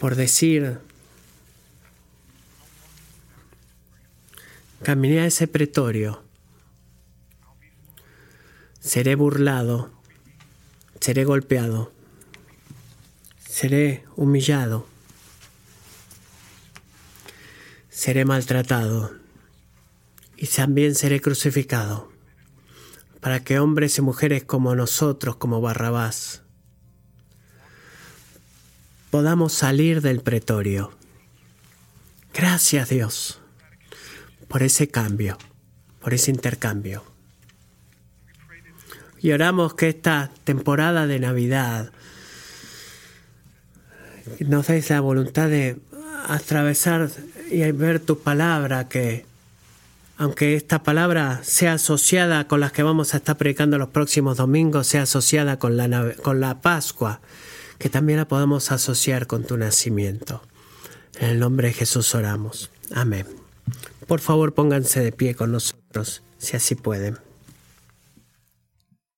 [0.00, 0.80] Por decir,
[4.82, 6.22] Caminé a ese pretorio.
[8.78, 9.90] Seré burlado,
[11.00, 11.92] seré golpeado,
[13.48, 14.86] seré humillado,
[17.88, 19.14] seré maltratado.
[20.36, 22.12] Y también seré crucificado.
[23.20, 26.42] Para que hombres y mujeres como nosotros, como Barrabás,
[29.10, 30.92] podamos salir del pretorio.
[32.34, 33.40] Gracias Dios
[34.48, 35.38] por ese cambio,
[36.00, 37.04] por ese intercambio.
[39.20, 41.90] Y oramos que esta temporada de Navidad
[44.40, 45.78] nos des la voluntad de
[46.28, 47.10] atravesar
[47.50, 49.24] y ver tu palabra, que
[50.18, 54.86] aunque esta palabra sea asociada con las que vamos a estar predicando los próximos domingos,
[54.86, 57.20] sea asociada con la, con la Pascua,
[57.78, 60.42] que también la podamos asociar con tu nacimiento.
[61.18, 62.70] En el nombre de Jesús oramos.
[62.94, 63.45] Amén.
[64.06, 67.25] Por favor, pónganse de pie con nosotros, si así pueden.